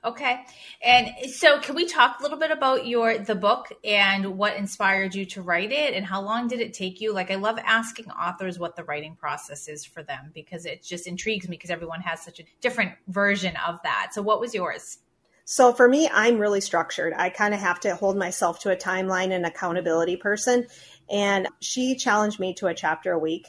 Okay. 0.03 0.41
And 0.83 1.09
so 1.31 1.61
can 1.61 1.75
we 1.75 1.87
talk 1.87 2.21
a 2.21 2.23
little 2.23 2.39
bit 2.39 2.51
about 2.51 2.87
your 2.87 3.19
the 3.19 3.35
book 3.35 3.67
and 3.85 4.39
what 4.39 4.57
inspired 4.57 5.15
you 5.15 5.27
to 5.27 5.43
write 5.43 5.73
it 5.73 5.93
and 5.93 6.07
how 6.07 6.23
long 6.23 6.49
did 6.49 6.61
it 6.61 6.73
take 6.73 7.03
you? 7.03 7.13
Like 7.13 7.31
I 7.31 7.35
love 7.35 7.59
asking 7.63 8.11
authors 8.11 8.59
what 8.59 8.77
the 8.77 8.85
writing 8.85 9.15
process 9.15 9.69
is 9.69 9.85
for 9.85 10.03
them 10.03 10.31
because 10.33 10.65
it 10.65 10.83
just 10.83 11.07
intrigues 11.07 11.49
me 11.49 11.57
because 11.57 11.71
everyone 11.71 12.01
has 12.01 12.23
such 12.23 12.41
a 12.41 12.45
different 12.63 12.93
version 13.09 13.55
of 13.67 13.79
that. 13.83 14.13
So 14.15 14.23
what 14.23 14.41
was 14.41 14.55
yours? 14.55 14.99
So 15.45 15.73
for 15.73 15.89
me, 15.89 16.09
I'm 16.11 16.39
really 16.39 16.61
structured. 16.61 17.13
I 17.15 17.29
kind 17.29 17.53
of 17.53 17.61
have 17.61 17.81
to 17.81 17.95
hold 17.97 18.17
myself 18.17 18.61
to 18.61 18.71
a 18.71 18.77
timeline 18.77 19.33
and 19.33 19.45
accountability 19.45 20.17
person. 20.17 20.67
And 21.11 21.49
she 21.61 21.97
challenged 21.97 22.39
me 22.39 22.55
to 22.55 22.69
a 22.69 22.75
chapter 22.75 23.13
a 23.13 23.19
week. 23.19 23.49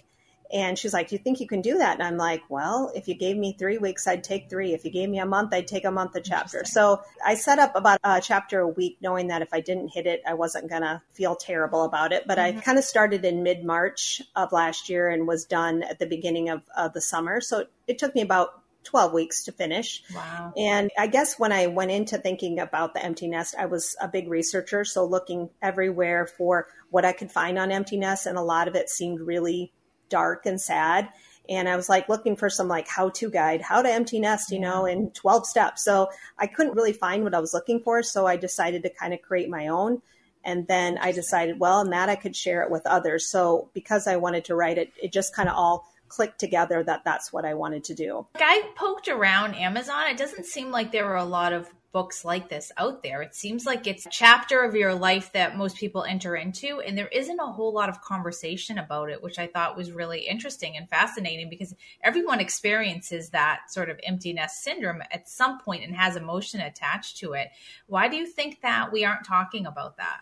And 0.54 0.78
she's 0.78 0.94
like, 0.94 1.10
Do 1.10 1.16
you 1.16 1.20
think 1.20 1.40
you 1.40 1.48
can 1.48 1.62
do 1.62 1.78
that? 1.78 1.94
And 1.94 2.04
I'm 2.04 2.18
like, 2.18 2.44
Well, 2.50 2.92
if 2.96 3.08
you 3.08 3.16
gave 3.16 3.38
me 3.38 3.56
three 3.58 3.78
weeks, 3.78 4.08
I'd 4.08 4.24
take 4.24 4.50
three. 4.50 4.74
If 4.74 4.86
you 4.86 4.92
gave 4.92 5.10
me 5.10 5.20
a 5.20 5.26
month, 5.26 5.54
I'd 5.54 5.68
take 5.68 5.86
a 5.86 5.92
month 5.92 6.16
a 6.16 6.22
chapter. 6.22 6.64
So 6.66 7.02
I 7.26 7.36
set 7.36 7.60
up 7.60 7.76
about 7.76 8.00
a 8.04 8.22
chapter 8.22 8.60
a 8.60 8.68
week, 8.68 8.98
knowing 9.02 9.28
that 9.28 9.42
if 9.42 9.54
I 9.54 9.62
didn't 9.62 9.90
hit 9.90 10.08
it, 10.08 10.22
I 10.28 10.34
wasn't 10.34 10.70
going 10.70 10.82
to 10.82 11.02
feel 11.14 11.36
terrible 11.36 11.84
about 11.84 12.12
it. 12.12 12.24
But 12.28 12.38
mm-hmm. 12.38 12.58
I 12.58 12.62
kind 12.62 12.78
of 12.78 12.84
started 12.84 13.26
in 13.26 13.44
mid 13.44 13.64
March 13.64 14.22
of 14.36 14.52
last 14.52 14.90
year 14.90 15.10
and 15.10 15.28
was 15.28 15.46
done 15.46 15.84
at 15.84 16.00
the 16.00 16.08
beginning 16.08 16.50
of 16.50 16.62
uh, 16.76 16.88
the 16.88 17.02
summer. 17.02 17.42
So 17.42 17.66
it 17.88 17.98
took 17.98 18.16
me 18.16 18.22
about 18.22 18.62
12 18.84 19.14
weeks 19.14 19.44
to 19.44 19.52
finish. 19.52 20.04
Wow. 20.14 20.54
And 20.58 20.92
I 20.98 21.08
guess 21.08 21.38
when 21.38 21.52
I 21.52 21.68
went 21.68 21.92
into 21.92 22.18
thinking 22.18 22.60
about 22.60 22.94
the 22.94 23.04
empty 23.04 23.28
nest, 23.28 23.56
I 23.58 23.68
was 23.68 23.96
a 24.02 24.08
big 24.08 24.28
researcher. 24.28 24.86
So 24.86 25.06
looking 25.06 25.50
everywhere 25.62 26.26
for 26.26 26.68
what 26.90 27.06
I 27.06 27.12
could 27.14 27.32
find 27.32 27.60
on 27.60 27.72
empty 27.72 27.98
nest. 27.98 28.26
And 28.26 28.38
a 28.38 28.42
lot 28.42 28.68
of 28.68 28.76
it 28.76 28.90
seemed 28.90 29.20
really 29.20 29.72
dark 30.12 30.46
and 30.46 30.62
sad. 30.62 31.10
And 31.50 31.68
I 31.68 31.76
was 31.76 31.90
like 31.90 32.08
looking 32.08 32.36
for 32.36 32.50
some 32.50 32.68
like 32.68 32.88
how 32.88 33.10
to 33.10 33.30
guide, 33.30 33.62
how 33.62 33.82
to 33.82 33.90
empty 33.90 34.20
nest, 34.20 34.52
you 34.52 34.60
know, 34.60 34.86
in 34.86 35.10
12 35.12 35.48
steps. 35.48 35.84
So 35.84 36.10
I 36.38 36.46
couldn't 36.46 36.76
really 36.76 36.94
find 36.94 37.24
what 37.24 37.34
I 37.34 37.40
was 37.40 37.54
looking 37.54 37.80
for. 37.80 38.04
So 38.04 38.28
I 38.28 38.38
decided 38.38 38.84
to 38.84 38.90
kind 38.90 39.14
of 39.14 39.22
create 39.24 39.50
my 39.50 39.68
own. 39.68 40.02
And 40.44 40.68
then 40.68 40.98
I 41.00 41.12
decided, 41.12 41.60
well, 41.60 41.82
and 41.82 41.92
that 41.94 42.10
I 42.10 42.16
could 42.16 42.36
share 42.36 42.64
it 42.64 42.72
with 42.72 42.86
others. 42.86 43.30
So 43.30 43.70
because 43.74 44.08
I 44.08 44.18
wanted 44.18 44.46
to 44.46 44.56
write 44.56 44.78
it, 44.78 44.92
it 45.02 45.12
just 45.12 45.36
kind 45.36 45.50
of 45.50 45.56
all 45.56 45.91
clicked 46.12 46.40
together 46.40 46.84
that 46.84 47.04
that's 47.06 47.32
what 47.32 47.46
I 47.46 47.54
wanted 47.54 47.86
to 47.86 47.96
do. 47.96 48.28
I 48.36 48.70
poked 48.76 49.08
around 49.08 49.56
Amazon. 49.56 50.08
It 50.10 50.18
doesn't 50.18 50.46
seem 50.46 50.70
like 50.70 50.92
there 50.92 51.06
were 51.06 51.16
a 51.16 51.26
lot 51.26 51.54
of 51.54 51.70
books 51.92 52.24
like 52.24 52.50
this 52.50 52.72
out 52.78 53.04
there. 53.04 53.22
It 53.22 53.36
seems 53.36 53.66
like 53.66 53.86
it's 53.88 54.06
a 54.06 54.10
chapter 54.10 54.64
of 54.64 54.76
your 54.76 54.94
life 54.94 55.32
that 55.34 55.58
most 55.58 55.78
people 55.78 56.04
enter 56.04 56.36
into, 56.36 56.80
and 56.80 56.98
there 56.98 57.08
isn't 57.08 57.40
a 57.40 57.52
whole 57.52 57.74
lot 57.74 57.90
of 57.90 58.02
conversation 58.02 58.78
about 58.78 59.10
it, 59.10 59.22
which 59.22 59.40
I 59.40 59.48
thought 59.48 59.78
was 59.78 59.92
really 59.92 60.22
interesting 60.22 60.78
and 60.78 60.90
fascinating 60.90 61.50
because 61.50 61.76
everyone 62.04 62.40
experiences 62.40 63.30
that 63.30 63.70
sort 63.70 63.90
of 63.90 64.00
empty 64.04 64.34
nest 64.34 64.64
syndrome 64.64 65.02
at 65.12 65.30
some 65.30 65.60
point 65.60 65.84
and 65.84 65.96
has 65.96 66.16
emotion 66.16 66.62
attached 66.62 67.18
to 67.18 67.34
it. 67.34 67.50
Why 67.88 68.08
do 68.08 68.16
you 68.16 68.26
think 68.26 68.62
that 68.62 68.92
we 68.92 69.04
aren't 69.04 69.26
talking 69.26 69.66
about 69.66 69.98
that? 69.98 70.22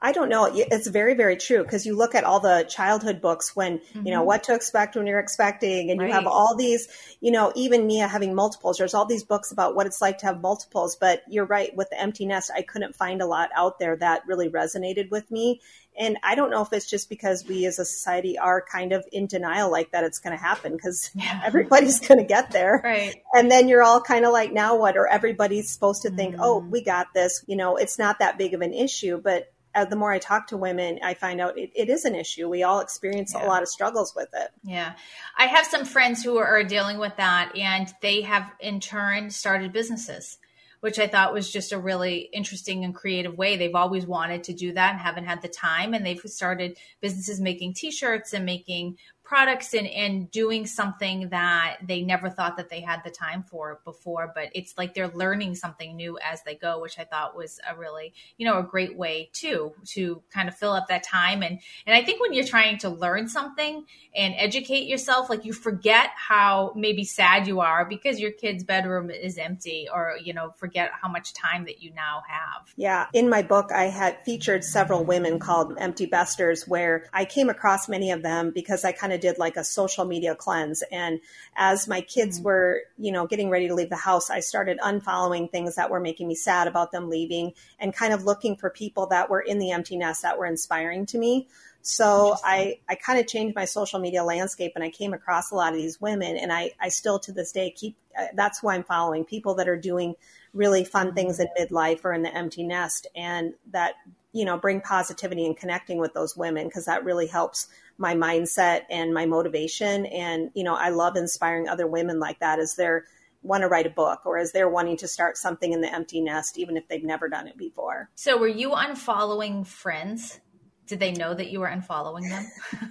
I 0.00 0.12
don't 0.12 0.28
know. 0.28 0.50
It's 0.52 0.86
very, 0.86 1.14
very 1.14 1.36
true 1.36 1.62
because 1.62 1.86
you 1.86 1.96
look 1.96 2.14
at 2.14 2.24
all 2.24 2.40
the 2.40 2.66
childhood 2.68 3.22
books 3.22 3.56
when, 3.56 3.78
mm-hmm. 3.78 4.06
you 4.06 4.12
know, 4.12 4.18
mm-hmm. 4.18 4.26
what 4.26 4.44
to 4.44 4.54
expect 4.54 4.94
when 4.94 5.06
you're 5.06 5.18
expecting, 5.18 5.90
and 5.90 5.98
right. 5.98 6.08
you 6.08 6.12
have 6.12 6.26
all 6.26 6.54
these, 6.54 6.88
you 7.20 7.30
know, 7.30 7.50
even 7.56 7.86
Mia 7.86 8.06
having 8.06 8.34
multiples. 8.34 8.76
There's 8.76 8.94
all 8.94 9.06
these 9.06 9.24
books 9.24 9.52
about 9.52 9.74
what 9.74 9.86
it's 9.86 10.02
like 10.02 10.18
to 10.18 10.26
have 10.26 10.42
multiples. 10.42 10.96
But 10.96 11.22
you're 11.28 11.46
right, 11.46 11.74
with 11.74 11.88
the 11.90 12.00
empty 12.00 12.26
nest, 12.26 12.50
I 12.54 12.62
couldn't 12.62 12.94
find 12.94 13.22
a 13.22 13.26
lot 13.26 13.48
out 13.56 13.78
there 13.78 13.96
that 13.96 14.26
really 14.26 14.50
resonated 14.50 15.10
with 15.10 15.30
me. 15.30 15.60
And 15.98 16.18
I 16.22 16.34
don't 16.34 16.50
know 16.50 16.60
if 16.60 16.72
it's 16.72 16.88
just 16.88 17.08
because 17.08 17.46
we 17.46 17.64
as 17.64 17.78
a 17.78 17.84
society 17.84 18.38
are 18.38 18.62
kind 18.62 18.92
of 18.92 19.04
in 19.12 19.26
denial 19.26 19.70
like 19.70 19.92
that 19.92 20.04
it's 20.04 20.18
going 20.18 20.36
to 20.36 20.42
happen 20.42 20.72
because 20.72 21.10
yeah. 21.14 21.40
everybody's 21.44 22.00
going 22.00 22.18
to 22.18 22.26
get 22.26 22.50
there. 22.50 22.80
Right. 22.84 23.22
And 23.32 23.50
then 23.50 23.68
you're 23.68 23.82
all 23.82 24.02
kind 24.02 24.26
of 24.26 24.32
like, 24.32 24.52
now 24.52 24.76
what? 24.76 24.96
Or 24.96 25.06
everybody's 25.06 25.72
supposed 25.72 26.02
to 26.02 26.10
think, 26.10 26.36
mm. 26.36 26.40
oh, 26.42 26.58
we 26.58 26.84
got 26.84 27.08
this. 27.14 27.42
You 27.46 27.56
know, 27.56 27.76
it's 27.76 27.98
not 27.98 28.18
that 28.18 28.36
big 28.36 28.52
of 28.52 28.60
an 28.60 28.74
issue. 28.74 29.18
But 29.22 29.50
uh, 29.76 29.84
the 29.84 29.96
more 29.96 30.10
I 30.10 30.18
talk 30.18 30.48
to 30.48 30.56
women, 30.56 30.98
I 31.04 31.14
find 31.14 31.40
out 31.40 31.58
it, 31.58 31.70
it 31.76 31.88
is 31.88 32.04
an 32.04 32.14
issue. 32.14 32.48
We 32.48 32.62
all 32.62 32.80
experience 32.80 33.34
yeah. 33.34 33.44
a 33.44 33.48
lot 33.48 33.62
of 33.62 33.68
struggles 33.68 34.14
with 34.16 34.28
it. 34.32 34.48
Yeah. 34.64 34.94
I 35.36 35.46
have 35.46 35.66
some 35.66 35.84
friends 35.84 36.22
who 36.22 36.38
are 36.38 36.64
dealing 36.64 36.98
with 36.98 37.16
that, 37.16 37.54
and 37.54 37.92
they 38.02 38.22
have 38.22 38.50
in 38.60 38.80
turn 38.80 39.30
started 39.30 39.72
businesses 39.72 40.38
which 40.80 40.98
I 40.98 41.06
thought 41.06 41.32
was 41.32 41.50
just 41.50 41.72
a 41.72 41.78
really 41.78 42.28
interesting 42.32 42.84
and 42.84 42.94
creative 42.94 43.36
way. 43.36 43.56
They've 43.56 43.74
always 43.74 44.06
wanted 44.06 44.44
to 44.44 44.52
do 44.52 44.72
that 44.74 44.92
and 44.92 45.00
haven't 45.00 45.24
had 45.24 45.42
the 45.42 45.48
time. 45.48 45.94
And 45.94 46.04
they've 46.04 46.20
started 46.26 46.78
businesses 47.00 47.40
making 47.40 47.74
t 47.74 47.90
shirts 47.90 48.32
and 48.32 48.44
making 48.44 48.98
products 49.26 49.74
and, 49.74 49.88
and 49.88 50.30
doing 50.30 50.66
something 50.66 51.28
that 51.30 51.78
they 51.82 52.02
never 52.02 52.30
thought 52.30 52.56
that 52.56 52.70
they 52.70 52.80
had 52.80 53.02
the 53.04 53.10
time 53.10 53.42
for 53.42 53.80
before 53.84 54.30
but 54.34 54.48
it's 54.54 54.78
like 54.78 54.94
they're 54.94 55.08
learning 55.08 55.54
something 55.54 55.96
new 55.96 56.16
as 56.24 56.42
they 56.44 56.54
go 56.54 56.80
which 56.80 56.98
i 56.98 57.04
thought 57.04 57.36
was 57.36 57.58
a 57.68 57.76
really 57.76 58.14
you 58.36 58.46
know 58.46 58.58
a 58.58 58.62
great 58.62 58.96
way 58.96 59.28
too 59.32 59.72
to 59.84 60.22
kind 60.30 60.48
of 60.48 60.56
fill 60.56 60.72
up 60.72 60.88
that 60.88 61.02
time. 61.02 61.42
And 61.42 61.60
and 61.86 61.96
i 61.96 62.04
think 62.04 62.20
when 62.20 62.32
you're 62.32 62.44
trying 62.44 62.78
to 62.78 62.88
learn 62.88 63.28
something 63.28 63.84
and 64.14 64.34
educate 64.36 64.86
yourself 64.86 65.28
like 65.28 65.44
you 65.44 65.52
forget 65.52 66.10
how 66.16 66.72
maybe 66.76 67.04
sad 67.04 67.46
you 67.46 67.60
are 67.60 67.84
because 67.84 68.20
your 68.20 68.30
kid's 68.30 68.64
bedroom 68.64 69.10
is 69.10 69.38
empty 69.38 69.88
or 69.92 70.16
you 70.22 70.32
know 70.32 70.52
forget 70.56 70.90
how 71.00 71.08
much 71.08 71.32
time 71.34 71.64
that 71.64 71.82
you 71.82 71.92
now 71.92 72.22
have. 72.28 72.66
Yeah. 72.76 73.06
In 73.12 73.28
my 73.28 73.42
book 73.42 73.70
i 73.72 73.84
had 73.84 74.24
featured 74.24 74.64
several 74.64 75.04
women 75.04 75.38
called 75.38 75.74
empty 75.78 76.06
besters 76.06 76.66
where 76.66 77.06
i 77.12 77.24
came 77.24 77.48
across 77.48 77.88
many 77.88 78.10
of 78.10 78.22
them 78.22 78.52
because 78.54 78.84
i 78.84 78.92
kind 78.92 79.12
of 79.12 79.15
of 79.16 79.20
did 79.20 79.38
like 79.38 79.56
a 79.56 79.64
social 79.64 80.04
media 80.04 80.36
cleanse. 80.36 80.84
And 80.92 81.18
as 81.56 81.88
my 81.88 82.00
kids 82.00 82.38
mm-hmm. 82.38 82.46
were, 82.46 82.82
you 82.96 83.10
know, 83.10 83.26
getting 83.26 83.50
ready 83.50 83.66
to 83.66 83.74
leave 83.74 83.90
the 83.90 83.96
house, 83.96 84.30
I 84.30 84.38
started 84.38 84.78
unfollowing 84.78 85.50
things 85.50 85.74
that 85.74 85.90
were 85.90 86.00
making 86.00 86.28
me 86.28 86.36
sad 86.36 86.68
about 86.68 86.92
them 86.92 87.10
leaving 87.10 87.52
and 87.80 87.92
kind 87.92 88.12
of 88.12 88.24
looking 88.24 88.56
for 88.56 88.70
people 88.70 89.06
that 89.08 89.28
were 89.28 89.40
in 89.40 89.58
the 89.58 89.72
empty 89.72 89.96
nest 89.96 90.22
that 90.22 90.38
were 90.38 90.46
inspiring 90.46 91.06
to 91.06 91.18
me. 91.18 91.48
So 91.86 92.36
I, 92.42 92.80
I 92.88 92.96
kind 92.96 93.20
of 93.20 93.28
changed 93.28 93.54
my 93.54 93.64
social 93.64 94.00
media 94.00 94.24
landscape 94.24 94.72
and 94.74 94.82
I 94.82 94.90
came 94.90 95.14
across 95.14 95.52
a 95.52 95.54
lot 95.54 95.72
of 95.72 95.78
these 95.78 96.00
women 96.00 96.36
and 96.36 96.52
I, 96.52 96.72
I 96.80 96.88
still 96.88 97.20
to 97.20 97.32
this 97.32 97.52
day 97.52 97.70
keep, 97.70 97.96
uh, 98.18 98.26
that's 98.34 98.58
who 98.58 98.70
I'm 98.70 98.82
following 98.82 99.24
people 99.24 99.54
that 99.54 99.68
are 99.68 99.76
doing 99.76 100.16
really 100.52 100.84
fun 100.84 101.14
things 101.14 101.38
in 101.38 101.46
midlife 101.56 102.04
or 102.04 102.12
in 102.12 102.22
the 102.22 102.34
empty 102.34 102.64
nest 102.64 103.06
and 103.14 103.54
that, 103.70 103.94
you 104.32 104.44
know, 104.44 104.58
bring 104.58 104.80
positivity 104.80 105.46
and 105.46 105.56
connecting 105.56 105.98
with 105.98 106.12
those 106.12 106.36
women 106.36 106.66
because 106.66 106.86
that 106.86 107.04
really 107.04 107.28
helps 107.28 107.68
my 107.98 108.14
mindset 108.14 108.82
and 108.90 109.12
my 109.14 109.26
motivation. 109.26 110.06
And, 110.06 110.50
you 110.54 110.64
know, 110.64 110.74
I 110.74 110.90
love 110.90 111.16
inspiring 111.16 111.68
other 111.68 111.86
women 111.86 112.18
like 112.20 112.40
that 112.40 112.58
as 112.58 112.76
they're 112.76 113.04
want 113.42 113.62
to 113.62 113.68
write 113.68 113.86
a 113.86 113.90
book 113.90 114.26
or 114.26 114.38
as 114.38 114.52
they're 114.52 114.68
wanting 114.68 114.96
to 114.98 115.08
start 115.08 115.36
something 115.36 115.72
in 115.72 115.80
the 115.80 115.92
empty 115.92 116.20
nest, 116.20 116.58
even 116.58 116.76
if 116.76 116.88
they've 116.88 117.04
never 117.04 117.28
done 117.28 117.46
it 117.46 117.56
before. 117.56 118.10
So 118.16 118.38
were 118.38 118.48
you 118.48 118.70
unfollowing 118.70 119.66
friends? 119.66 120.40
Did 120.86 121.00
they 121.00 121.12
know 121.12 121.34
that 121.34 121.50
you 121.50 121.60
were 121.60 121.68
unfollowing 121.68 122.28
them? 122.28 122.46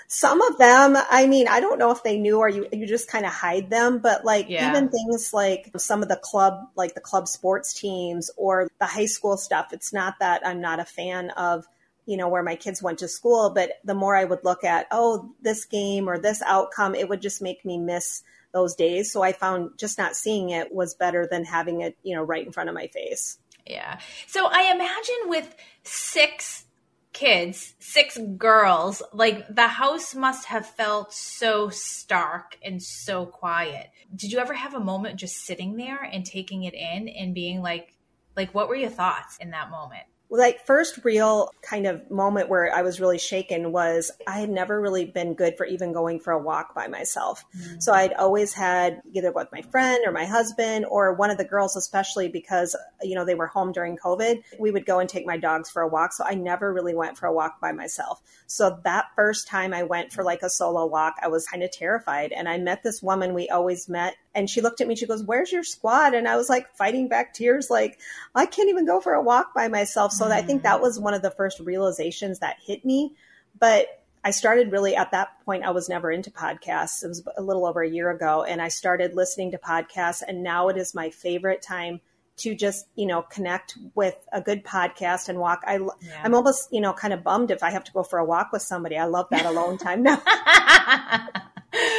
Some 0.08 0.40
of 0.42 0.58
them, 0.58 0.96
I 1.10 1.26
mean, 1.26 1.48
I 1.48 1.60
don't 1.60 1.78
know 1.78 1.90
if 1.90 2.02
they 2.02 2.18
knew 2.18 2.38
or 2.38 2.48
you 2.48 2.66
you 2.72 2.86
just 2.86 3.08
kind 3.08 3.26
of 3.26 3.32
hide 3.32 3.70
them, 3.70 3.98
but 3.98 4.24
like 4.24 4.48
yeah. 4.48 4.70
even 4.70 4.90
things 4.90 5.32
like 5.32 5.70
some 5.76 6.02
of 6.02 6.08
the 6.08 6.16
club 6.16 6.54
like 6.76 6.94
the 6.94 7.00
club 7.00 7.28
sports 7.28 7.74
teams 7.74 8.30
or 8.36 8.68
the 8.78 8.86
high 8.86 9.06
school 9.06 9.36
stuff, 9.36 9.72
it's 9.72 9.92
not 9.92 10.14
that 10.20 10.46
I'm 10.46 10.60
not 10.60 10.80
a 10.80 10.84
fan 10.84 11.30
of 11.30 11.66
you 12.06 12.16
know, 12.16 12.28
where 12.28 12.42
my 12.42 12.56
kids 12.56 12.82
went 12.82 12.99
to 12.99 13.09
school. 13.09 13.50
But 13.54 13.73
the 13.85 13.94
more 13.94 14.16
I 14.16 14.25
would 14.25 14.44
look 14.44 14.64
at, 14.64 14.87
oh, 14.90 15.35
this 15.40 15.64
game 15.64 16.09
or 16.09 16.18
this 16.18 16.42
outcome, 16.42 16.94
it 16.94 17.09
would 17.09 17.23
just 17.23 17.42
make 17.42 17.64
me 17.64 17.78
miss 17.78 18.23
those 18.52 18.75
days. 18.75 19.12
So 19.12 19.23
I 19.23 19.32
found 19.32 19.78
just 19.78 19.99
not 19.99 20.16
seeing 20.16 20.50
it 20.50 20.73
was 20.73 20.94
better 20.94 21.26
than 21.30 21.44
having 21.44 21.80
it, 21.80 21.97
you 22.02 22.14
know, 22.14 22.23
right 22.23 22.44
in 22.44 22.52
front 22.52 22.68
of 22.68 22.75
my 22.75 22.88
face. 22.88 23.38
Yeah. 23.66 23.99
So 24.26 24.47
I 24.47 24.73
imagine 24.73 25.16
with 25.26 25.54
six 25.85 26.64
kids, 27.12 27.75
six 27.78 28.18
girls, 28.37 29.02
like 29.12 29.47
the 29.54 29.68
house 29.68 30.14
must 30.14 30.47
have 30.47 30.66
felt 30.66 31.12
so 31.12 31.68
stark 31.68 32.59
and 32.64 32.82
so 32.82 33.26
quiet. 33.26 33.90
Did 34.14 34.32
you 34.32 34.38
ever 34.38 34.54
have 34.54 34.75
a 34.75 34.80
moment 34.80 35.21
just 35.21 35.37
sitting 35.37 35.76
there 35.76 36.02
and 36.02 36.25
taking 36.25 36.64
it 36.64 36.75
in 36.75 37.09
and 37.09 37.35
being 37.35 37.62
like, 37.62 37.94
like 38.37 38.54
what 38.54 38.68
were 38.68 38.75
your 38.75 38.90
thoughts 38.90 39.37
in 39.38 39.50
that 39.50 39.71
moment? 39.71 40.04
Like 40.38 40.64
first 40.64 41.04
real 41.04 41.52
kind 41.60 41.86
of 41.86 42.10
moment 42.10 42.48
where 42.48 42.74
I 42.74 42.80
was 42.80 43.00
really 43.00 43.18
shaken 43.18 43.70
was 43.70 44.10
I 44.26 44.40
had 44.40 44.48
never 44.48 44.80
really 44.80 45.04
been 45.04 45.34
good 45.34 45.58
for 45.58 45.66
even 45.66 45.92
going 45.92 46.20
for 46.20 46.32
a 46.32 46.38
walk 46.38 46.74
by 46.74 46.88
myself. 46.88 47.44
Mm-hmm. 47.54 47.80
So 47.80 47.92
I'd 47.92 48.14
always 48.14 48.54
had 48.54 49.02
either 49.12 49.30
with 49.30 49.48
my 49.52 49.60
friend 49.60 50.02
or 50.06 50.12
my 50.12 50.24
husband 50.24 50.86
or 50.86 51.12
one 51.12 51.30
of 51.30 51.36
the 51.36 51.44
girls, 51.44 51.76
especially 51.76 52.28
because, 52.28 52.74
you 53.02 53.14
know, 53.14 53.26
they 53.26 53.34
were 53.34 53.46
home 53.46 53.72
during 53.72 53.98
COVID, 53.98 54.42
we 54.58 54.70
would 54.70 54.86
go 54.86 55.00
and 55.00 55.08
take 55.08 55.26
my 55.26 55.36
dogs 55.36 55.68
for 55.68 55.82
a 55.82 55.88
walk. 55.88 56.14
So 56.14 56.24
I 56.24 56.34
never 56.34 56.72
really 56.72 56.94
went 56.94 57.18
for 57.18 57.26
a 57.26 57.32
walk 57.32 57.60
by 57.60 57.72
myself. 57.72 58.22
So 58.46 58.80
that 58.84 59.08
first 59.14 59.48
time 59.48 59.74
I 59.74 59.82
went 59.82 60.12
for 60.12 60.24
like 60.24 60.42
a 60.42 60.48
solo 60.48 60.86
walk, 60.86 61.16
I 61.22 61.28
was 61.28 61.46
kind 61.46 61.62
of 61.62 61.70
terrified. 61.72 62.32
And 62.32 62.48
I 62.48 62.56
met 62.56 62.82
this 62.82 63.02
woman 63.02 63.34
we 63.34 63.50
always 63.50 63.86
met 63.86 64.14
and 64.34 64.48
she 64.48 64.60
looked 64.60 64.80
at 64.80 64.88
me, 64.88 64.96
she 64.96 65.06
goes, 65.06 65.22
Where's 65.22 65.52
your 65.52 65.64
squad? 65.64 66.14
And 66.14 66.26
I 66.26 66.36
was 66.36 66.48
like 66.48 66.74
fighting 66.74 67.08
back 67.08 67.34
tears, 67.34 67.68
like, 67.70 67.98
I 68.34 68.47
can't 68.47 68.68
even 68.68 68.86
go 68.86 69.00
for 69.00 69.14
a 69.14 69.23
walk 69.23 69.54
by 69.54 69.68
myself. 69.68 70.12
So 70.12 70.25
mm-hmm. 70.25 70.32
I 70.32 70.42
think 70.42 70.62
that 70.62 70.80
was 70.80 70.99
one 70.99 71.14
of 71.14 71.23
the 71.23 71.30
first 71.30 71.60
realizations 71.60 72.38
that 72.38 72.56
hit 72.64 72.84
me. 72.84 73.14
But 73.58 74.02
I 74.25 74.30
started 74.30 74.73
really 74.73 74.97
at 74.97 75.10
that 75.10 75.45
point, 75.45 75.64
I 75.64 75.71
was 75.71 75.88
never 75.88 76.10
into 76.10 76.30
podcasts. 76.30 77.04
It 77.04 77.08
was 77.08 77.26
a 77.36 77.42
little 77.42 77.66
over 77.66 77.82
a 77.82 77.88
year 77.88 78.10
ago. 78.10 78.45
And 78.45 78.62
I 78.62 78.68
started 78.68 79.14
listening 79.14 79.50
to 79.50 79.58
podcasts. 79.58 80.23
And 80.26 80.42
now 80.42 80.68
it 80.68 80.76
is 80.76 80.95
my 80.95 81.10
favorite 81.10 81.60
time 81.60 82.00
to 82.38 82.54
just, 82.54 82.86
you 82.95 83.06
know, 83.06 83.23
connect 83.23 83.76
with 83.95 84.16
a 84.32 84.40
good 84.40 84.64
podcast 84.64 85.28
and 85.28 85.38
walk. 85.38 85.62
I, 85.66 85.76
yeah. 85.76 86.23
I'm 86.23 86.34
almost, 86.34 86.73
you 86.73 86.80
know, 86.80 86.92
kind 86.92 87.12
of 87.12 87.23
bummed 87.23 87.50
if 87.50 87.62
I 87.62 87.71
have 87.71 87.84
to 87.84 87.92
go 87.92 88.02
for 88.02 88.18
a 88.18 88.25
walk 88.25 88.52
with 88.52 88.62
somebody. 88.62 88.97
I 88.97 89.04
love 89.04 89.26
that 89.30 89.45
alone 89.45 89.76
time 89.76 90.02
now. 90.02 90.23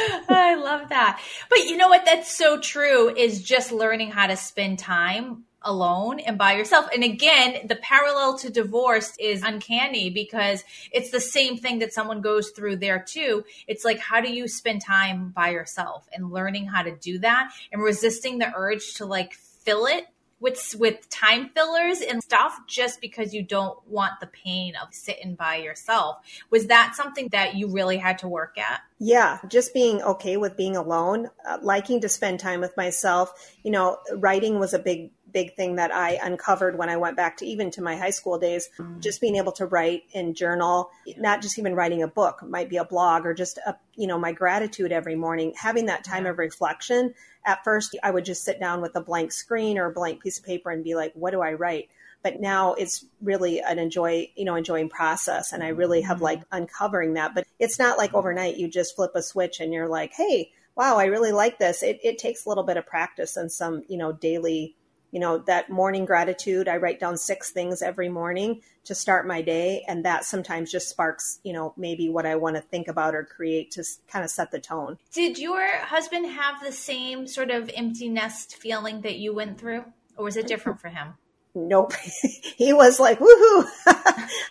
I 0.28 0.54
love 0.54 0.88
that. 0.88 1.20
But 1.48 1.64
you 1.64 1.76
know 1.76 1.88
what? 1.88 2.04
That's 2.04 2.36
so 2.36 2.58
true 2.58 3.14
is 3.14 3.42
just 3.42 3.72
learning 3.72 4.10
how 4.10 4.26
to 4.26 4.36
spend 4.36 4.78
time 4.78 5.44
alone 5.64 6.20
and 6.20 6.36
by 6.36 6.54
yourself. 6.54 6.88
And 6.92 7.02
again, 7.02 7.66
the 7.66 7.76
parallel 7.76 8.38
to 8.38 8.50
divorce 8.50 9.16
is 9.18 9.42
uncanny 9.42 10.10
because 10.10 10.64
it's 10.92 11.10
the 11.10 11.20
same 11.20 11.56
thing 11.56 11.78
that 11.78 11.92
someone 11.92 12.20
goes 12.20 12.50
through 12.50 12.76
there 12.76 13.04
too. 13.06 13.44
It's 13.66 13.84
like, 13.84 13.98
how 13.98 14.20
do 14.20 14.32
you 14.32 14.46
spend 14.46 14.82
time 14.82 15.30
by 15.30 15.50
yourself 15.50 16.06
and 16.12 16.30
learning 16.30 16.66
how 16.66 16.82
to 16.82 16.94
do 16.94 17.18
that 17.20 17.50
and 17.72 17.82
resisting 17.82 18.38
the 18.38 18.52
urge 18.54 18.94
to 18.94 19.06
like 19.06 19.34
fill 19.34 19.86
it 19.86 20.06
with 20.44 20.76
with 20.78 21.08
time 21.08 21.48
fillers 21.48 22.02
and 22.02 22.22
stuff 22.22 22.60
just 22.68 23.00
because 23.00 23.32
you 23.32 23.42
don't 23.42 23.78
want 23.88 24.12
the 24.20 24.26
pain 24.26 24.74
of 24.76 24.92
sitting 24.92 25.34
by 25.34 25.56
yourself. 25.56 26.18
Was 26.50 26.66
that 26.66 26.94
something 26.94 27.28
that 27.28 27.54
you 27.54 27.68
really 27.68 27.96
had 27.96 28.18
to 28.18 28.28
work 28.28 28.58
at? 28.58 28.82
Yeah, 28.98 29.38
just 29.48 29.72
being 29.72 30.02
okay 30.02 30.36
with 30.36 30.54
being 30.54 30.76
alone, 30.76 31.30
uh, 31.48 31.58
liking 31.62 32.02
to 32.02 32.10
spend 32.10 32.40
time 32.40 32.60
with 32.60 32.76
myself. 32.76 33.32
You 33.62 33.70
know, 33.70 33.96
writing 34.14 34.58
was 34.58 34.74
a 34.74 34.78
big 34.78 35.10
big 35.34 35.54
thing 35.56 35.74
that 35.76 35.92
I 35.92 36.18
uncovered 36.22 36.78
when 36.78 36.88
I 36.88 36.96
went 36.96 37.16
back 37.16 37.36
to 37.38 37.46
even 37.46 37.70
to 37.72 37.82
my 37.82 37.96
high 37.96 38.10
school 38.10 38.38
days, 38.38 38.70
just 39.00 39.20
being 39.20 39.36
able 39.36 39.52
to 39.52 39.66
write 39.66 40.04
and 40.14 40.34
journal, 40.34 40.90
not 41.18 41.42
just 41.42 41.58
even 41.58 41.74
writing 41.74 42.02
a 42.02 42.08
book, 42.08 42.42
might 42.42 42.70
be 42.70 42.78
a 42.78 42.84
blog 42.84 43.26
or 43.26 43.34
just 43.34 43.58
a, 43.66 43.76
you 43.96 44.06
know, 44.06 44.16
my 44.16 44.32
gratitude 44.32 44.92
every 44.92 45.16
morning, 45.16 45.52
having 45.56 45.86
that 45.86 46.04
time 46.04 46.24
of 46.24 46.38
reflection. 46.38 47.12
At 47.44 47.64
first, 47.64 47.98
I 48.02 48.12
would 48.12 48.24
just 48.24 48.44
sit 48.44 48.60
down 48.60 48.80
with 48.80 48.96
a 48.96 49.00
blank 49.00 49.32
screen 49.32 49.76
or 49.76 49.86
a 49.86 49.92
blank 49.92 50.22
piece 50.22 50.38
of 50.38 50.44
paper 50.44 50.70
and 50.70 50.84
be 50.84 50.94
like, 50.94 51.12
what 51.14 51.32
do 51.32 51.42
I 51.42 51.54
write? 51.54 51.90
But 52.22 52.40
now 52.40 52.72
it's 52.74 53.04
really 53.20 53.60
an 53.60 53.78
enjoy, 53.78 54.30
you 54.36 54.46
know, 54.46 54.54
enjoying 54.54 54.88
process. 54.88 55.52
And 55.52 55.62
I 55.62 55.68
really 55.68 56.00
have 56.02 56.18
mm-hmm. 56.18 56.24
like 56.24 56.42
uncovering 56.52 57.14
that, 57.14 57.34
but 57.34 57.44
it's 57.58 57.78
not 57.78 57.98
like 57.98 58.14
overnight 58.14 58.56
you 58.56 58.68
just 58.68 58.94
flip 58.94 59.10
a 59.14 59.20
switch 59.20 59.60
and 59.60 59.74
you're 59.74 59.88
like, 59.88 60.12
Hey, 60.14 60.52
wow, 60.76 60.96
I 60.96 61.06
really 61.06 61.32
like 61.32 61.58
this. 61.58 61.82
It, 61.82 61.98
it 62.02 62.18
takes 62.18 62.46
a 62.46 62.48
little 62.48 62.64
bit 62.64 62.76
of 62.76 62.86
practice 62.86 63.36
and 63.36 63.50
some, 63.50 63.82
you 63.88 63.98
know, 63.98 64.12
daily 64.12 64.76
you 65.14 65.20
know, 65.20 65.38
that 65.38 65.70
morning 65.70 66.04
gratitude. 66.04 66.66
I 66.66 66.78
write 66.78 66.98
down 66.98 67.16
six 67.16 67.52
things 67.52 67.82
every 67.82 68.08
morning 68.08 68.62
to 68.86 68.96
start 68.96 69.28
my 69.28 69.42
day. 69.42 69.84
And 69.86 70.04
that 70.04 70.24
sometimes 70.24 70.72
just 70.72 70.88
sparks, 70.88 71.38
you 71.44 71.52
know, 71.52 71.72
maybe 71.76 72.08
what 72.08 72.26
I 72.26 72.34
want 72.34 72.56
to 72.56 72.62
think 72.62 72.88
about 72.88 73.14
or 73.14 73.22
create 73.22 73.70
to 73.72 73.84
kind 74.08 74.24
of 74.24 74.30
set 74.32 74.50
the 74.50 74.58
tone. 74.58 74.98
Did 75.12 75.38
your 75.38 75.64
husband 75.78 76.26
have 76.26 76.56
the 76.60 76.72
same 76.72 77.28
sort 77.28 77.52
of 77.52 77.70
empty 77.76 78.08
nest 78.08 78.56
feeling 78.56 79.02
that 79.02 79.14
you 79.14 79.32
went 79.32 79.60
through? 79.60 79.84
Or 80.16 80.24
was 80.24 80.36
it 80.36 80.48
different 80.48 80.80
for 80.80 80.88
him? 80.88 81.14
Nope. 81.54 81.92
he 82.56 82.72
was 82.72 82.98
like, 82.98 83.20
woohoo. 83.20 83.68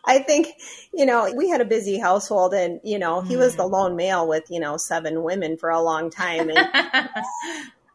I 0.06 0.20
think, 0.26 0.48
you 0.94 1.06
know, 1.06 1.30
we 1.36 1.50
had 1.50 1.60
a 1.60 1.66
busy 1.66 2.00
household 2.00 2.54
and, 2.54 2.80
you 2.86 3.00
know, 3.00 3.20
he 3.20 3.36
mm. 3.36 3.40
was 3.40 3.58
the 3.58 3.68
hmm. 3.68 3.74
lone 3.74 3.96
male 3.98 4.26
with, 4.30 4.46
you 4.50 4.62
know, 4.62 4.78
seven 4.78 5.24
women 5.24 5.58
for 5.58 5.70
a 5.70 5.82
long 5.82 6.10
time. 6.10 6.50
And 6.50 6.58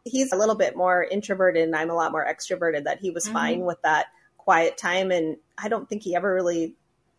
he's 0.09 0.31
a 0.31 0.35
little 0.35 0.55
bit 0.55 0.75
more 0.75 1.03
introverted 1.03 1.63
and 1.63 1.75
I'm 1.75 1.89
a 1.89 1.95
lot 1.95 2.11
more 2.11 2.25
extroverted 2.25 2.85
that 2.85 2.99
he 2.99 3.11
was 3.11 3.25
mm-hmm. 3.25 3.33
fine 3.33 3.59
with 3.61 3.81
that 3.83 4.07
quiet 4.37 4.77
time. 4.77 5.11
And 5.11 5.37
I 5.57 5.69
don't 5.69 5.87
think 5.87 6.03
he 6.03 6.15
ever 6.15 6.33
really 6.33 6.75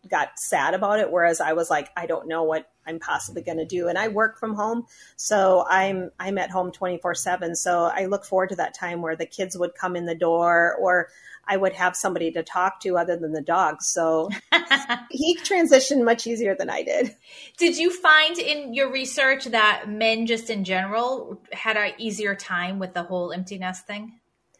got 0.09 0.39
sad 0.39 0.73
about 0.73 0.99
it 0.99 1.11
whereas 1.11 1.39
I 1.39 1.53
was 1.53 1.69
like 1.69 1.91
I 1.95 2.07
don't 2.07 2.27
know 2.27 2.41
what 2.41 2.67
I'm 2.87 2.97
possibly 2.97 3.43
going 3.43 3.59
to 3.59 3.65
do. 3.65 3.87
And 3.87 3.97
I 3.97 4.07
work 4.07 4.39
from 4.39 4.55
home 4.55 4.87
so 5.15 5.63
I'm 5.69 6.11
I'm 6.19 6.37
at 6.37 6.49
home 6.49 6.71
24/7 6.71 7.55
so 7.55 7.83
I 7.83 8.05
look 8.07 8.25
forward 8.25 8.49
to 8.49 8.55
that 8.55 8.73
time 8.73 9.01
where 9.01 9.15
the 9.15 9.27
kids 9.27 9.57
would 9.57 9.75
come 9.75 9.95
in 9.95 10.07
the 10.07 10.15
door 10.15 10.75
or 10.79 11.09
I 11.47 11.57
would 11.57 11.73
have 11.73 11.95
somebody 11.95 12.31
to 12.31 12.43
talk 12.43 12.79
to 12.81 12.97
other 12.97 13.17
than 13.17 13.33
the 13.33 13.41
dogs. 13.41 13.87
So 13.87 14.29
he 15.09 15.37
transitioned 15.39 16.03
much 16.03 16.27
easier 16.27 16.55
than 16.55 16.69
I 16.69 16.83
did. 16.83 17.15
Did 17.57 17.77
you 17.77 17.91
find 17.91 18.37
in 18.37 18.73
your 18.73 18.91
research 18.91 19.45
that 19.45 19.89
men 19.89 20.25
just 20.25 20.49
in 20.49 20.63
general 20.63 21.41
had 21.51 21.77
an 21.77 21.93
easier 21.97 22.35
time 22.35 22.79
with 22.79 22.93
the 22.93 23.03
whole 23.03 23.31
empty 23.31 23.57
nest 23.57 23.87
thing? 23.87 24.19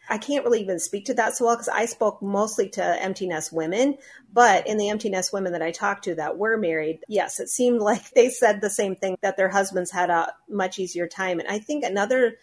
I 0.09 0.17
can't 0.17 0.43
really 0.43 0.61
even 0.61 0.79
speak 0.79 1.05
to 1.05 1.13
that 1.13 1.37
so 1.37 1.45
well 1.45 1.55
because 1.55 1.69
I 1.69 1.85
spoke 1.85 2.21
mostly 2.21 2.67
to 2.71 2.83
empty 2.83 3.27
nest 3.27 3.53
women. 3.53 3.97
But 4.33 4.67
in 4.67 4.77
the 4.77 4.89
empty 4.89 5.09
nest 5.09 5.31
women 5.31 5.53
that 5.53 5.61
I 5.61 5.71
talked 5.71 6.03
to 6.05 6.15
that 6.15 6.37
were 6.37 6.57
married, 6.57 6.99
yes, 7.07 7.39
it 7.39 7.47
seemed 7.47 7.79
like 7.81 8.09
they 8.11 8.29
said 8.29 8.59
the 8.59 8.69
same 8.69 8.95
thing 8.95 9.17
that 9.21 9.37
their 9.37 9.49
husbands 9.49 9.91
had 9.91 10.09
a 10.09 10.33
much 10.49 10.79
easier 10.79 11.07
time. 11.07 11.39
And 11.39 11.47
I 11.47 11.59
think 11.59 11.83
another 11.83 12.35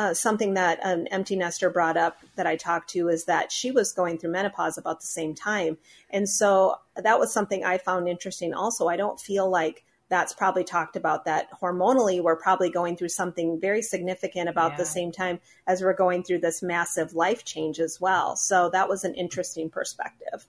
uh, 0.00 0.14
something 0.14 0.54
that 0.54 0.78
an 0.82 1.06
empty 1.08 1.36
nester 1.36 1.68
brought 1.68 1.98
up 1.98 2.20
that 2.34 2.46
I 2.46 2.56
talked 2.56 2.88
to 2.90 3.10
is 3.10 3.26
that 3.26 3.52
she 3.52 3.70
was 3.70 3.92
going 3.92 4.16
through 4.16 4.30
menopause 4.30 4.78
about 4.78 5.00
the 5.00 5.06
same 5.06 5.34
time. 5.34 5.76
And 6.08 6.26
so 6.26 6.76
that 6.96 7.18
was 7.18 7.30
something 7.30 7.66
I 7.66 7.76
found 7.76 8.08
interesting 8.08 8.54
also. 8.54 8.88
I 8.88 8.96
don't 8.96 9.20
feel 9.20 9.50
like 9.50 9.84
that's 10.08 10.32
probably 10.32 10.64
talked 10.64 10.96
about 10.96 11.26
that 11.26 11.48
hormonally 11.60 12.22
we're 12.22 12.34
probably 12.34 12.70
going 12.70 12.96
through 12.96 13.10
something 13.10 13.60
very 13.60 13.82
significant 13.82 14.48
about 14.48 14.72
yeah. 14.72 14.76
the 14.78 14.86
same 14.86 15.12
time 15.12 15.38
as 15.66 15.82
we're 15.82 15.92
going 15.92 16.24
through 16.24 16.40
this 16.40 16.62
massive 16.62 17.14
life 17.14 17.44
change 17.44 17.78
as 17.78 18.00
well 18.00 18.34
so 18.34 18.68
that 18.70 18.88
was 18.88 19.04
an 19.04 19.14
interesting 19.14 19.70
perspective 19.70 20.48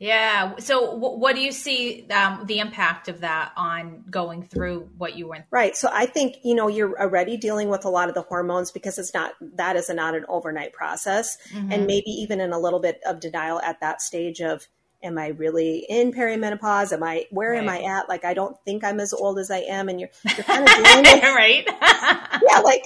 yeah 0.00 0.56
so 0.58 0.94
w- 0.94 1.18
what 1.18 1.36
do 1.36 1.40
you 1.40 1.52
see 1.52 2.08
um, 2.10 2.44
the 2.46 2.58
impact 2.58 3.08
of 3.08 3.20
that 3.20 3.52
on 3.56 4.02
going 4.10 4.42
through 4.42 4.88
what 4.98 5.14
you 5.14 5.28
went 5.28 5.44
through? 5.48 5.56
right 5.56 5.76
so 5.76 5.88
i 5.92 6.06
think 6.06 6.36
you 6.42 6.54
know 6.54 6.66
you're 6.66 7.00
already 7.00 7.36
dealing 7.36 7.68
with 7.68 7.84
a 7.84 7.88
lot 7.88 8.08
of 8.08 8.14
the 8.16 8.22
hormones 8.22 8.72
because 8.72 8.98
it's 8.98 9.14
not 9.14 9.34
that 9.40 9.76
is 9.76 9.88
not 9.88 10.16
an 10.16 10.24
overnight 10.28 10.72
process 10.72 11.38
mm-hmm. 11.52 11.70
and 11.70 11.86
maybe 11.86 12.10
even 12.10 12.40
in 12.40 12.52
a 12.52 12.58
little 12.58 12.80
bit 12.80 13.00
of 13.06 13.20
denial 13.20 13.60
at 13.60 13.78
that 13.80 14.02
stage 14.02 14.40
of 14.40 14.66
am 15.02 15.18
I 15.18 15.28
really 15.28 15.86
in 15.88 16.12
perimenopause? 16.12 16.92
Am 16.92 17.02
I 17.02 17.26
where 17.30 17.50
right. 17.52 17.62
am 17.62 17.68
I 17.68 17.82
at? 17.82 18.08
Like 18.08 18.24
I 18.24 18.34
don't 18.34 18.56
think 18.64 18.84
I'm 18.84 19.00
as 19.00 19.12
old 19.12 19.38
as 19.38 19.50
I 19.50 19.58
am, 19.58 19.88
and 19.88 20.00
you're 20.00 20.10
you're 20.24 20.44
kind 20.44 20.68
of 20.68 20.74
dealing 20.84 21.02
with 21.02 21.22
right. 21.22 21.64
yeah, 21.66 22.58
like 22.60 22.82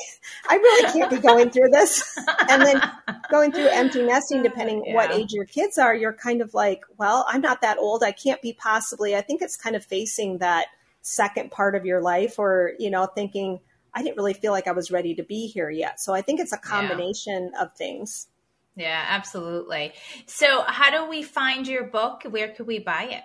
I 0.48 0.56
really 0.56 0.92
can't 0.92 1.10
be 1.10 1.18
going 1.18 1.50
through 1.50 1.70
this, 1.70 2.18
and 2.48 2.62
then 2.62 2.82
going 3.30 3.52
through 3.52 3.68
empty 3.68 4.02
nesting. 4.02 4.42
Depending 4.44 4.84
yeah. 4.86 4.94
what 4.94 5.12
age 5.12 5.32
your 5.32 5.44
kids 5.44 5.78
are, 5.78 5.94
you're 5.94 6.12
kind 6.12 6.40
of 6.40 6.54
like, 6.54 6.82
well, 6.98 7.26
I'm 7.28 7.40
not 7.40 7.60
that 7.62 7.78
old. 7.78 8.02
I 8.02 8.12
can't 8.12 8.42
be 8.42 8.52
possibly. 8.52 9.16
I 9.16 9.20
think 9.20 9.42
it's 9.42 9.56
kind 9.56 9.76
of 9.76 9.84
facing 9.84 10.38
that 10.38 10.66
second 11.02 11.50
part 11.50 11.74
of 11.74 11.84
your 11.84 12.00
life, 12.00 12.38
or 12.38 12.72
you 12.78 12.90
know, 12.90 13.06
thinking. 13.06 13.60
I 13.96 14.02
didn't 14.02 14.16
really 14.16 14.34
feel 14.34 14.50
like 14.50 14.66
I 14.66 14.72
was 14.72 14.90
ready 14.90 15.14
to 15.14 15.22
be 15.22 15.46
here 15.46 15.70
yet. 15.70 16.00
So 16.00 16.12
I 16.12 16.20
think 16.20 16.40
it's 16.40 16.52
a 16.52 16.58
combination 16.58 17.52
yeah. 17.54 17.62
of 17.62 17.76
things. 17.76 18.26
Yeah, 18.76 19.04
absolutely. 19.08 19.92
So, 20.26 20.62
how 20.66 20.90
do 20.90 21.08
we 21.08 21.22
find 21.22 21.66
your 21.66 21.84
book? 21.84 22.22
Where 22.28 22.48
could 22.48 22.66
we 22.66 22.80
buy 22.80 23.04
it? 23.04 23.22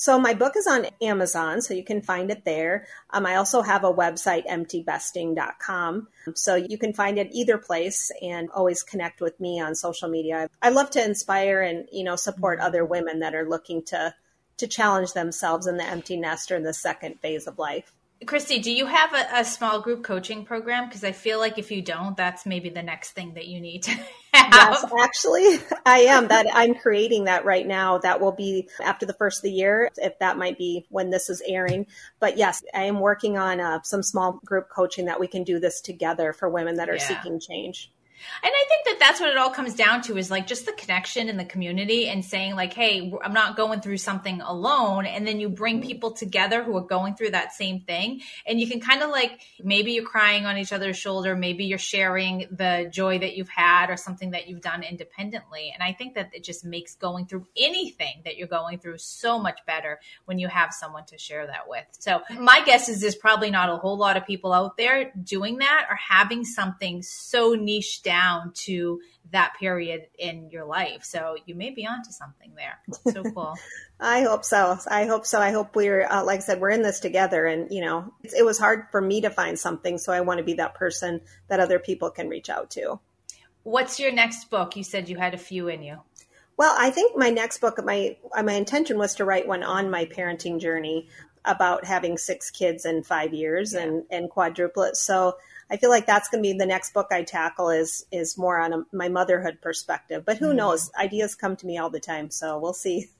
So 0.00 0.16
my 0.16 0.32
book 0.32 0.52
is 0.56 0.68
on 0.68 0.86
Amazon, 1.02 1.60
so 1.60 1.74
you 1.74 1.82
can 1.82 2.02
find 2.02 2.30
it 2.30 2.44
there. 2.44 2.86
Um, 3.10 3.26
I 3.26 3.34
also 3.34 3.62
have 3.62 3.82
a 3.82 3.92
website, 3.92 4.46
emptybesting.com. 4.46 6.06
So 6.36 6.54
you 6.54 6.78
can 6.78 6.92
find 6.92 7.18
it 7.18 7.30
either 7.32 7.58
place 7.58 8.12
and 8.22 8.48
always 8.50 8.84
connect 8.84 9.20
with 9.20 9.40
me 9.40 9.60
on 9.60 9.74
social 9.74 10.08
media. 10.08 10.48
I 10.62 10.68
love 10.68 10.90
to 10.90 11.04
inspire 11.04 11.62
and, 11.62 11.88
you 11.90 12.04
know, 12.04 12.14
support 12.14 12.60
other 12.60 12.84
women 12.84 13.18
that 13.20 13.34
are 13.34 13.48
looking 13.48 13.82
to 13.86 14.14
to 14.58 14.68
challenge 14.68 15.14
themselves 15.14 15.66
in 15.66 15.78
the 15.78 15.84
empty 15.84 16.16
nest 16.16 16.52
or 16.52 16.56
in 16.56 16.62
the 16.62 16.74
second 16.74 17.18
phase 17.20 17.48
of 17.48 17.58
life. 17.58 17.92
Christy, 18.26 18.58
do 18.58 18.72
you 18.72 18.86
have 18.86 19.14
a, 19.14 19.40
a 19.40 19.44
small 19.44 19.80
group 19.80 20.02
coaching 20.02 20.44
program? 20.44 20.86
Because 20.86 21.04
I 21.04 21.12
feel 21.12 21.38
like 21.38 21.56
if 21.56 21.70
you 21.70 21.80
don't, 21.80 22.16
that's 22.16 22.46
maybe 22.46 22.68
the 22.68 22.82
next 22.82 23.12
thing 23.12 23.34
that 23.34 23.46
you 23.46 23.60
need 23.60 23.84
to 23.84 23.90
have. 24.32 24.52
Yes, 24.52 24.84
actually, 25.00 25.58
I 25.86 26.00
am. 26.00 26.28
That 26.28 26.46
I'm 26.52 26.74
creating 26.74 27.24
that 27.24 27.44
right 27.44 27.66
now. 27.66 27.98
That 27.98 28.20
will 28.20 28.32
be 28.32 28.68
after 28.82 29.06
the 29.06 29.12
first 29.12 29.38
of 29.38 29.42
the 29.44 29.52
year, 29.52 29.90
if 29.96 30.18
that 30.18 30.36
might 30.36 30.58
be 30.58 30.84
when 30.88 31.10
this 31.10 31.30
is 31.30 31.42
airing. 31.46 31.86
But 32.18 32.36
yes, 32.36 32.62
I 32.74 32.84
am 32.84 32.98
working 32.98 33.38
on 33.38 33.60
uh, 33.60 33.82
some 33.82 34.02
small 34.02 34.40
group 34.44 34.68
coaching 34.68 35.04
that 35.04 35.20
we 35.20 35.28
can 35.28 35.44
do 35.44 35.60
this 35.60 35.80
together 35.80 36.32
for 36.32 36.48
women 36.48 36.76
that 36.76 36.88
are 36.88 36.96
yeah. 36.96 37.08
seeking 37.08 37.38
change. 37.38 37.92
And 38.42 38.52
I 38.54 38.64
think 38.68 38.84
that 38.86 38.98
that's 38.98 39.20
what 39.20 39.30
it 39.30 39.36
all 39.36 39.50
comes 39.50 39.74
down 39.74 40.02
to 40.02 40.16
is 40.16 40.30
like 40.30 40.46
just 40.46 40.66
the 40.66 40.72
connection 40.72 41.28
in 41.28 41.36
the 41.36 41.44
community 41.44 42.08
and 42.08 42.24
saying 42.24 42.54
like, 42.54 42.72
Hey, 42.72 43.12
I'm 43.22 43.32
not 43.32 43.56
going 43.56 43.80
through 43.80 43.98
something 43.98 44.40
alone. 44.40 45.06
And 45.06 45.26
then 45.26 45.40
you 45.40 45.48
bring 45.48 45.78
mm-hmm. 45.78 45.88
people 45.88 46.10
together 46.12 46.62
who 46.62 46.76
are 46.76 46.86
going 46.86 47.14
through 47.14 47.30
that 47.30 47.52
same 47.52 47.80
thing. 47.80 48.20
And 48.46 48.60
you 48.60 48.66
can 48.68 48.80
kind 48.80 49.02
of 49.02 49.10
like, 49.10 49.40
maybe 49.62 49.92
you're 49.92 50.04
crying 50.04 50.46
on 50.46 50.56
each 50.56 50.72
other's 50.72 50.96
shoulder. 50.96 51.36
Maybe 51.36 51.64
you're 51.64 51.78
sharing 51.78 52.46
the 52.50 52.88
joy 52.92 53.18
that 53.18 53.36
you've 53.36 53.48
had 53.48 53.90
or 53.90 53.96
something 53.96 54.30
that 54.32 54.48
you've 54.48 54.60
done 54.60 54.82
independently. 54.82 55.70
And 55.72 55.82
I 55.82 55.92
think 55.92 56.14
that 56.14 56.30
it 56.32 56.44
just 56.44 56.64
makes 56.64 56.94
going 56.94 57.26
through 57.26 57.46
anything 57.56 58.22
that 58.24 58.36
you're 58.36 58.48
going 58.48 58.78
through 58.78 58.98
so 58.98 59.38
much 59.38 59.60
better 59.66 59.98
when 60.24 60.38
you 60.38 60.48
have 60.48 60.72
someone 60.72 61.04
to 61.06 61.18
share 61.18 61.46
that 61.46 61.68
with. 61.68 61.84
So 61.98 62.20
my 62.38 62.62
guess 62.64 62.88
is 62.88 63.00
there's 63.00 63.16
probably 63.16 63.50
not 63.50 63.70
a 63.70 63.76
whole 63.76 63.96
lot 63.96 64.16
of 64.16 64.26
people 64.26 64.52
out 64.52 64.76
there 64.76 65.12
doing 65.22 65.58
that 65.58 65.86
or 65.90 65.96
having 65.96 66.44
something 66.44 67.02
so 67.02 67.54
niche 67.54 68.02
down 68.08 68.52
to 68.54 69.02
that 69.32 69.52
period 69.60 70.06
in 70.18 70.48
your 70.48 70.64
life. 70.64 71.04
So 71.04 71.36
you 71.44 71.54
may 71.54 71.68
be 71.68 71.86
onto 71.86 72.10
something 72.10 72.52
there. 72.56 72.78
So 73.12 73.22
cool. 73.34 73.54
I 74.00 74.22
hope 74.22 74.46
so. 74.46 74.78
I 74.90 75.04
hope 75.04 75.26
so. 75.26 75.38
I 75.38 75.50
hope 75.50 75.76
we're, 75.76 76.06
uh, 76.06 76.24
like 76.24 76.38
I 76.38 76.42
said, 76.42 76.58
we're 76.58 76.70
in 76.70 76.80
this 76.80 77.00
together. 77.00 77.44
And, 77.44 77.70
you 77.70 77.82
know, 77.82 78.10
it 78.22 78.46
was 78.46 78.58
hard 78.58 78.86
for 78.90 79.02
me 79.02 79.20
to 79.20 79.28
find 79.28 79.58
something. 79.58 79.98
So 79.98 80.10
I 80.10 80.22
want 80.22 80.38
to 80.38 80.44
be 80.44 80.54
that 80.54 80.74
person 80.74 81.20
that 81.48 81.60
other 81.60 81.78
people 81.78 82.10
can 82.10 82.30
reach 82.30 82.48
out 82.48 82.70
to. 82.70 82.98
What's 83.64 84.00
your 84.00 84.10
next 84.10 84.48
book? 84.48 84.74
You 84.74 84.84
said 84.84 85.10
you 85.10 85.18
had 85.18 85.34
a 85.34 85.38
few 85.38 85.68
in 85.68 85.82
you. 85.82 85.98
Well, 86.56 86.74
I 86.76 86.90
think 86.90 87.14
my 87.14 87.28
next 87.28 87.60
book, 87.60 87.84
my 87.84 88.16
my 88.42 88.54
intention 88.54 88.98
was 88.98 89.14
to 89.16 89.24
write 89.24 89.46
one 89.46 89.62
on 89.62 89.90
my 89.90 90.06
parenting 90.06 90.58
journey 90.58 91.08
about 91.44 91.84
having 91.84 92.18
six 92.18 92.50
kids 92.50 92.84
in 92.84 93.04
five 93.04 93.32
years 93.32 93.74
yeah. 93.74 93.82
and 93.82 94.04
and 94.10 94.30
quadruplets. 94.30 94.96
So 94.96 95.36
I 95.70 95.76
feel 95.76 95.90
like 95.90 96.06
that's 96.06 96.28
going 96.28 96.42
to 96.42 96.48
be 96.48 96.56
the 96.56 96.66
next 96.66 96.94
book 96.94 97.08
I 97.10 97.22
tackle 97.22 97.70
is 97.70 98.06
is 98.10 98.38
more 98.38 98.58
on 98.58 98.72
a, 98.72 98.84
my 98.92 99.08
motherhood 99.08 99.58
perspective. 99.60 100.24
But 100.24 100.38
who 100.38 100.48
mm-hmm. 100.48 100.56
knows? 100.56 100.90
Ideas 100.98 101.34
come 101.34 101.56
to 101.56 101.66
me 101.66 101.78
all 101.78 101.90
the 101.90 102.00
time, 102.00 102.30
so 102.30 102.58
we'll 102.58 102.72
see. 102.72 103.10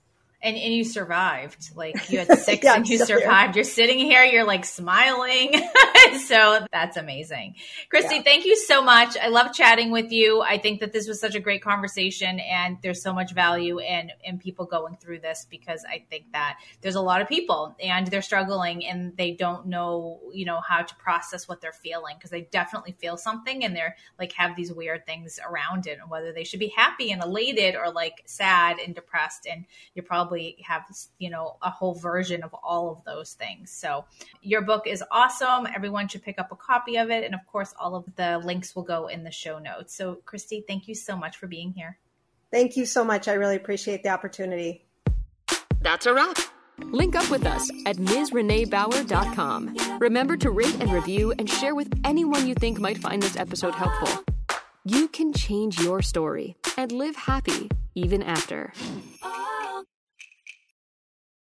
And 0.41 0.57
and 0.57 0.73
you 0.73 0.85
survived. 0.85 1.77
Like 1.77 2.11
you 2.11 2.19
had 2.19 2.39
six 2.39 2.65
yeah, 2.65 2.77
and 2.77 2.89
you 2.89 2.99
survived. 2.99 3.55
Here. 3.55 3.63
You're 3.63 3.71
sitting 3.71 3.99
here, 3.99 4.23
you're 4.23 4.45
like 4.45 4.65
smiling. 4.65 5.53
so 6.27 6.65
that's 6.71 6.97
amazing. 6.97 7.57
Christy, 7.91 8.17
yeah. 8.17 8.23
thank 8.23 8.45
you 8.45 8.57
so 8.57 8.83
much. 8.83 9.17
I 9.17 9.29
love 9.29 9.53
chatting 9.53 9.91
with 9.91 10.13
you. 10.13 10.41
I 10.41 10.59
think 10.59 10.81
that 10.81 10.93
this 10.93 11.09
was 11.09 11.21
such 11.21 11.35
a 11.35 11.41
great 11.41 11.63
conversation 11.63 12.39
and 12.39 12.79
there's 12.83 13.03
so 13.03 13.13
much 13.13 13.33
value 13.33 13.81
in 13.81 14.11
in 14.25 14.39
people 14.39 14.67
going 14.67 14.97
through 14.97 15.21
this 15.21 15.47
because 15.51 15.85
I 15.89 16.05
think 16.09 16.33
that 16.33 16.59
there's 16.83 16.95
a 16.95 17.01
lot 17.01 17.21
of 17.21 17.29
people 17.29 17.75
and 17.83 18.07
they're 18.07 18.23
struggling 18.23 18.87
and 18.87 19.17
they 19.17 19.33
don't 19.33 19.67
know, 19.67 20.21
you 20.33 20.45
know, 20.45 20.61
how 20.61 20.83
to 20.83 20.95
process 20.97 21.49
what 21.49 21.61
they're 21.61 21.73
feeling 21.73 22.15
because 22.17 22.31
they 22.31 22.43
definitely 22.43 22.93
feel 22.93 23.17
something 23.17 23.65
and 23.65 23.75
they're 23.75 23.97
like 24.19 24.33
have 24.33 24.55
these 24.55 24.73
weird 24.73 25.05
things 25.05 25.41
around 25.49 25.87
it 25.87 25.99
and 26.01 26.11
whether 26.11 26.33
they 26.33 26.45
should 26.45 26.61
be 26.61 26.69
happy 26.69 27.11
and 27.11 27.23
elated 27.23 27.75
or 27.75 27.91
like 27.91 28.23
sad 28.27 28.79
and 28.79 28.95
depressed 28.95 29.47
and 29.51 29.65
you're 29.95 30.05
probably 30.05 30.28
probably 30.29 30.57
have, 30.67 30.85
you 31.19 31.31
know, 31.31 31.57
a 31.63 31.71
whole 31.71 31.95
version 31.95 32.43
of 32.43 32.55
all 32.63 32.91
of 32.91 33.03
those 33.05 33.33
things. 33.33 33.71
So 33.71 34.05
your 34.43 34.61
book 34.61 34.87
is 34.87 35.03
awesome. 35.11 35.67
Everyone 35.75 36.09
should 36.09 36.23
pick 36.23 36.39
up 36.39 36.53
a 36.53 36.57
copy 36.57 36.97
of 36.97 37.11
it. 37.11 37.25
And 37.25 37.35
of 37.35 37.41
course, 37.47 37.75
all 37.79 37.97
of 37.97 38.05
the 38.17 38.39
links 38.45 38.77
will 38.77 38.83
go 38.83 39.07
in 39.07 39.25
the 39.25 39.31
show 39.31 39.59
notes. 39.59 39.95
So, 39.95 40.17
Christy, 40.27 40.65
thank 40.67 40.87
you 40.87 40.95
so 40.95 41.17
much 41.17 41.39
for 41.39 41.47
being 41.47 41.73
here. 41.73 41.99
Thank 42.51 42.77
you 42.77 42.85
so 42.85 43.05
much. 43.05 43.29
I 43.29 43.35
really 43.35 43.57
appreciate 43.57 44.03
the 44.03 44.11
opportunity. 44.11 44.85
That's 45.81 46.07
a 46.07 46.13
wrap. 46.13 46.37
Link 46.79 47.17
up 47.17 47.31
with 47.31 47.47
us 47.47 47.71
at 47.87 47.97
MsReneeBauer.com. 47.97 49.99
Remember 49.99 50.37
to 50.37 50.51
rate 50.51 50.77
and 50.81 50.93
review 50.93 51.33
and 51.39 51.49
share 51.49 51.75
with 51.75 51.89
anyone 52.05 52.47
you 52.47 52.55
think 52.55 52.79
might 52.79 52.99
find 52.99 53.23
this 53.23 53.37
episode 53.37 53.75
helpful. 53.75 54.25
You 54.85 55.09
can 55.09 55.33
change 55.33 55.81
your 55.81 56.03
story 56.03 56.57
and 56.77 56.93
live 56.93 57.17
happy 57.17 57.71
even 57.95 58.23
after. 58.23 58.73